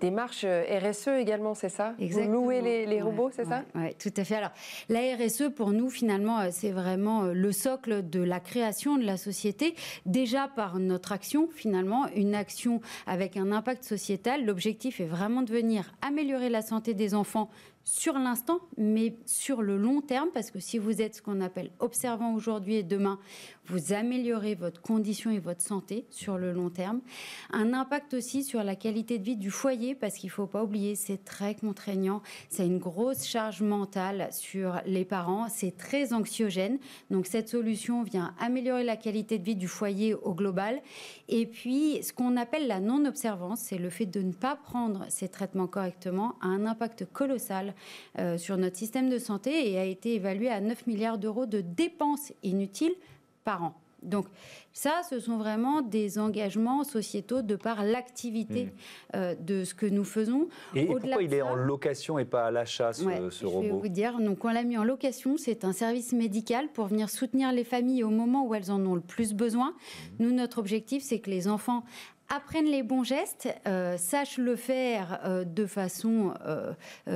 démarches 0.00 0.46
euh, 0.46 0.64
RSE 0.82 1.08
également, 1.08 1.52
c'est 1.52 1.68
ça? 1.68 1.92
Exactement. 1.98 2.38
Vous 2.38 2.44
louez 2.44 2.86
les, 2.86 3.02
robots, 3.02 3.28
c'est 3.30 3.44
ça? 3.44 3.64
Oui, 3.74 3.94
tout 3.98 4.14
à 4.16 4.24
fait. 4.24 4.36
Alors, 4.36 4.52
la 4.88 5.00
RSE, 5.14 5.50
pour 5.54 5.72
nous, 5.72 5.90
finalement, 5.90 6.40
euh, 6.40 6.48
c'est 6.50 6.70
vraiment 6.70 7.24
euh, 7.24 7.34
le 7.34 7.52
socle 7.52 8.08
de 8.08 8.22
la 8.22 8.40
création 8.40 8.96
de 8.96 9.04
la 9.04 9.18
société. 9.18 9.74
Déjà 10.06 10.48
par 10.48 10.78
notre 10.78 11.12
action, 11.12 11.46
finalement, 11.54 12.06
une 12.16 12.34
action 12.34 12.80
avec 13.06 13.36
un 13.36 13.52
impact 13.52 13.84
sociétal. 13.84 14.46
L'objectif 14.46 15.00
est 15.00 15.06
vraiment 15.06 15.42
de 15.42 15.52
venir 15.52 15.92
améliorer 16.00 16.48
la 16.48 16.62
santé 16.62 16.94
des 16.94 17.14
enfants 17.14 17.50
sur 17.88 18.18
l'instant, 18.18 18.60
mais 18.76 19.16
sur 19.24 19.62
le 19.62 19.78
long 19.78 20.02
terme, 20.02 20.28
parce 20.34 20.50
que 20.50 20.60
si 20.60 20.76
vous 20.76 21.00
êtes 21.00 21.16
ce 21.16 21.22
qu'on 21.22 21.40
appelle 21.40 21.70
observant 21.78 22.34
aujourd'hui 22.34 22.74
et 22.74 22.82
demain, 22.82 23.18
vous 23.64 23.94
améliorez 23.94 24.54
votre 24.54 24.82
condition 24.82 25.30
et 25.30 25.38
votre 25.38 25.62
santé 25.62 26.06
sur 26.10 26.36
le 26.36 26.52
long 26.52 26.68
terme. 26.68 27.00
Un 27.50 27.72
impact 27.72 28.12
aussi 28.12 28.44
sur 28.44 28.62
la 28.62 28.76
qualité 28.76 29.18
de 29.18 29.24
vie 29.24 29.36
du 29.36 29.50
foyer, 29.50 29.94
parce 29.94 30.16
qu'il 30.16 30.28
ne 30.28 30.32
faut 30.32 30.46
pas 30.46 30.64
oublier, 30.64 30.96
c'est 30.96 31.24
très 31.24 31.54
contraignant, 31.54 32.20
c'est 32.50 32.66
une 32.66 32.78
grosse 32.78 33.24
charge 33.24 33.62
mentale 33.62 34.28
sur 34.32 34.80
les 34.84 35.06
parents, 35.06 35.48
c'est 35.48 35.76
très 35.76 36.12
anxiogène. 36.12 36.78
Donc 37.10 37.26
cette 37.26 37.48
solution 37.48 38.02
vient 38.02 38.34
améliorer 38.38 38.84
la 38.84 38.96
qualité 38.96 39.38
de 39.38 39.44
vie 39.44 39.56
du 39.56 39.68
foyer 39.68 40.12
au 40.12 40.34
global. 40.34 40.82
Et 41.28 41.46
puis, 41.46 42.02
ce 42.02 42.12
qu'on 42.12 42.36
appelle 42.36 42.66
la 42.66 42.80
non-observance, 42.80 43.60
c'est 43.60 43.78
le 43.78 43.88
fait 43.88 44.06
de 44.06 44.20
ne 44.20 44.32
pas 44.32 44.56
prendre 44.56 45.06
ces 45.08 45.28
traitements 45.28 45.66
correctement, 45.66 46.34
a 46.42 46.48
un 46.48 46.66
impact 46.66 47.06
colossal 47.06 47.74
sur 48.36 48.56
notre 48.56 48.76
système 48.76 49.08
de 49.08 49.18
santé 49.18 49.70
et 49.70 49.78
a 49.78 49.84
été 49.84 50.14
évalué 50.14 50.48
à 50.50 50.60
9 50.60 50.86
milliards 50.86 51.18
d'euros 51.18 51.46
de 51.46 51.60
dépenses 51.60 52.32
inutiles 52.42 52.94
par 53.44 53.62
an. 53.62 53.74
Donc 54.02 54.26
ça, 54.72 55.00
ce 55.08 55.18
sont 55.18 55.38
vraiment 55.38 55.82
des 55.82 56.18
engagements 56.18 56.84
sociétaux 56.84 57.42
de 57.42 57.56
par 57.56 57.82
l'activité 57.82 58.66
mmh. 58.66 58.70
euh, 59.16 59.34
de 59.34 59.64
ce 59.64 59.74
que 59.74 59.86
nous 59.86 60.04
faisons. 60.04 60.48
Et, 60.74 60.86
pourquoi 60.86 61.22
il 61.22 61.34
est 61.34 61.42
en 61.42 61.56
location 61.56 62.18
et 62.18 62.24
pas 62.24 62.46
à 62.46 62.50
l'achat, 62.50 62.92
ce, 62.92 63.02
robot 63.04 63.30
Je 63.30 63.46
vais 63.46 63.68
vous 63.68 63.88
dire, 63.88 64.20
donc 64.20 64.44
on 64.44 64.50
l'a 64.50 64.62
mis 64.62 64.78
en 64.78 64.84
location, 64.84 65.36
c'est 65.36 65.64
un 65.64 65.72
service 65.72 66.12
médical 66.12 66.68
pour 66.68 66.86
venir 66.86 67.10
soutenir 67.10 67.50
les 67.52 67.64
familles 67.64 68.04
au 68.04 68.10
moment 68.10 68.46
où 68.46 68.54
elles 68.54 68.70
en 68.70 68.84
ont 68.86 68.94
le 68.94 69.00
plus 69.00 69.34
besoin. 69.34 69.70
Mmh. 69.70 70.22
Nous, 70.24 70.32
notre 70.32 70.58
objectif, 70.58 71.02
c'est 71.02 71.18
que 71.18 71.30
les 71.30 71.48
enfants 71.48 71.82
apprennent 72.28 72.66
les 72.66 72.82
bons 72.82 73.04
gestes, 73.04 73.48
euh, 73.66 73.96
sachent 73.96 74.38
le 74.38 74.56
faire 74.56 75.20
euh, 75.24 75.44
de 75.44 75.66
façon 75.66 76.34
euh, 76.46 76.74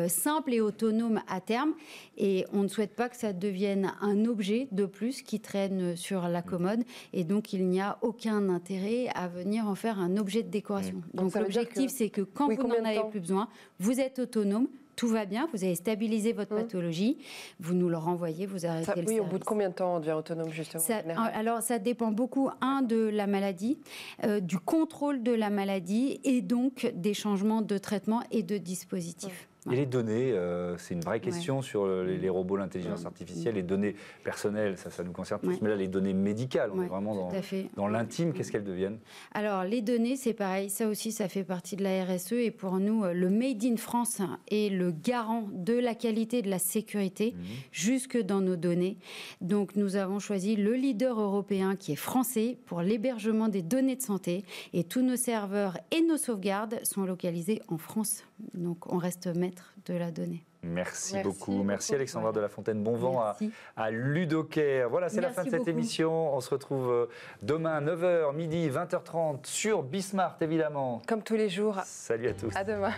simple 0.09 0.55
et 0.55 0.61
autonome 0.61 1.21
à 1.29 1.41
terme. 1.41 1.75
Et 2.17 2.47
on 2.53 2.63
ne 2.63 2.69
souhaite 2.69 2.95
pas 2.95 3.09
que 3.09 3.17
ça 3.17 3.33
devienne 3.33 3.93
un 4.01 4.25
objet 4.25 4.69
de 4.73 4.87
plus 4.87 5.23
qui 5.23 5.41
traîne 5.41 5.97
sur 5.97 6.29
la 6.29 6.43
commode. 6.43 6.85
Et 7.13 7.25
donc, 7.25 7.53
il 7.53 7.67
n'y 7.69 7.81
a 7.81 7.99
aucun 8.03 8.49
intérêt 8.49 9.09
à 9.15 9.29
venir 9.29 9.67
en 9.67 9.75
faire 9.75 9.99
un 9.99 10.17
objet 10.17 10.43
de 10.43 10.51
décoration. 10.51 11.03
Donc, 11.15 11.35
l'objectif, 11.35 11.91
c'est 11.91 12.11
que 12.11 12.23
quand 12.23 12.49
vous 12.49 12.69
n'en 12.69 12.85
avez 12.85 13.03
plus 13.11 13.21
besoin, 13.21 13.49
vous 13.79 14.01
êtes 14.01 14.19
autonome, 14.19 14.69
tout 14.97 15.09
va 15.09 15.25
bien, 15.25 15.49
vous 15.53 15.65
avez 15.65 15.75
stabilisé 15.75 16.33
votre 16.33 16.55
mmh. 16.55 16.59
pathologie, 16.59 17.19
vous 17.61 17.75
nous 17.75 17.89
le 17.89 17.97
renvoyez, 17.97 18.47
vous 18.47 18.67
arrêtez 18.67 18.85
ça, 18.85 18.95
le 18.95 19.07
Oui, 19.07 19.21
au 19.21 19.25
bout 19.25 19.39
de 19.39 19.45
combien 19.45 19.69
de 19.69 19.75
temps 19.75 19.97
on 19.97 20.01
devient 20.01 20.13
autonome 20.13 20.51
justement 20.51 20.83
Alors 21.35 21.63
ça 21.63 21.79
dépend 21.79 22.11
beaucoup, 22.11 22.51
un, 22.61 22.83
de 22.83 23.09
la 23.09 23.27
maladie, 23.27 23.79
euh, 24.25 24.41
du 24.41 24.59
contrôle 24.59 25.23
de 25.23 25.33
la 25.33 25.51
maladie 25.51 26.21
et 26.25 26.43
donc 26.43 26.91
des 26.95 27.15
changements 27.15 27.63
de 27.63 27.79
traitement 27.79 28.23
et 28.31 28.43
de 28.43 28.59
dispositifs. 28.59 29.49
Et 29.71 29.77
les 29.77 29.87
données, 29.87 30.33
euh, 30.33 30.77
c'est 30.77 30.95
une 30.95 31.03
vraie 31.03 31.21
question 31.21 31.63
sur 31.63 31.87
les, 31.87 32.29
robots, 32.29 32.57
l'intelligence 32.57 33.07
artificielle, 33.07 33.55
les 33.55 33.63
données 33.63 33.95
personnelles, 34.25 34.77
ça, 34.77 34.91
ça 34.91 35.05
nous 35.05 35.13
concerne 35.13 35.41
tous, 35.41 35.61
mais 35.63 35.69
là, 35.69 35.77
les 35.77 35.87
données 35.87 36.15
médicales, 36.15 36.71
on 36.75 36.83
est 36.83 36.89
vraiment 36.89 37.15
dans, 37.15 37.33
dans 37.77 37.87
l'intime, 37.87 38.33
qu'est-ce 38.33 38.51
qu'elles 38.51 38.65
deviennent? 38.65 38.99
Alors, 39.35 39.63
les 39.63 39.81
données, 39.81 40.17
c'est 40.17 40.33
pareil, 40.33 40.69
ça 40.69 40.89
aussi, 40.89 41.13
ça 41.13 41.29
fait 41.29 41.45
partie 41.45 41.77
de 41.77 41.85
la 41.85 42.05
RSE, 42.05 42.33
et 42.33 42.51
pour 42.51 42.79
nous, 42.79 43.05
euh, 43.05 43.13
le 43.13 43.31
Made 43.31 43.65
in 43.65 43.77
France 43.77 44.21
est 44.51 44.73
le 44.73 44.91
garant 44.91 45.49
de 45.53 45.75
la 45.75 45.95
qualité 45.95 46.39
et 46.39 46.43
de 46.43 46.51
la 46.51 46.59
sécurité, 46.59 47.35
mhm. 47.37 47.45
jusque 47.71 48.21
dans 48.21 48.41
nos 48.41 48.57
données. 48.57 48.99
Donc, 49.41 49.77
nous 49.77 49.95
avons 49.95 50.19
choisi 50.19 50.57
le 50.57 50.75
leader 50.75 51.21
européen 51.21 51.77
qui 51.77 51.93
est 51.93 51.97
français 51.97 52.59
pour 52.67 52.83
l'hébergement 52.83 53.47
des 53.47 53.63
données 53.63 53.97
de 53.97 54.03
santé, 54.03 54.45
et 54.73 54.83
tous 54.83 55.03
nos 55.03 55.17
serveurs 55.17 55.79
et 55.93 56.03
nos 56.03 56.17
sauvegardes 56.17 56.81
sont 56.83 57.05
localisés 57.05 57.63
en 57.69 57.79
France. 57.79 58.25
Donc, 58.55 58.93
on 58.93 58.99
reste 58.99 59.29
maître 59.29 59.52
de 59.87 59.95
la 59.95 60.11
donnée. 60.11 60.45
Merci, 60.63 61.17
beaucoup. 61.23 61.63
Merci 61.65 61.95
Alexandra 61.95 62.31
de 62.33 62.41
la 62.41 62.49
Fontaine. 62.49 62.83
Bon 62.83 62.95
vent 62.95 63.21
à, 63.21 63.37
à, 63.77 63.91
Ludocaire. 63.91 64.89
Voilà, 64.89 65.09
c'est 65.09 65.21
la 65.21 65.31
fin 65.31 65.45
de 65.45 65.51
cette 65.51 65.67
émission. 65.67 66.35
On 66.35 66.41
se 66.41 66.51
retrouve 66.51 66.91
euh, 66.91 67.07
demain 67.43 67.81
9h, 67.81 68.35
midi, 68.35 68.69
20h30 68.69 69.45
sur 69.45 69.83
Bismart, 69.83 70.37
évidemment. 70.41 71.03
Comme 71.09 71.23
tous 71.23 71.37
les 71.37 71.49
jours. 71.49 71.81
Salut 71.85 72.29
à 72.29 72.35
tous. 72.35 72.55
À 72.55 72.63
demain. 72.63 72.93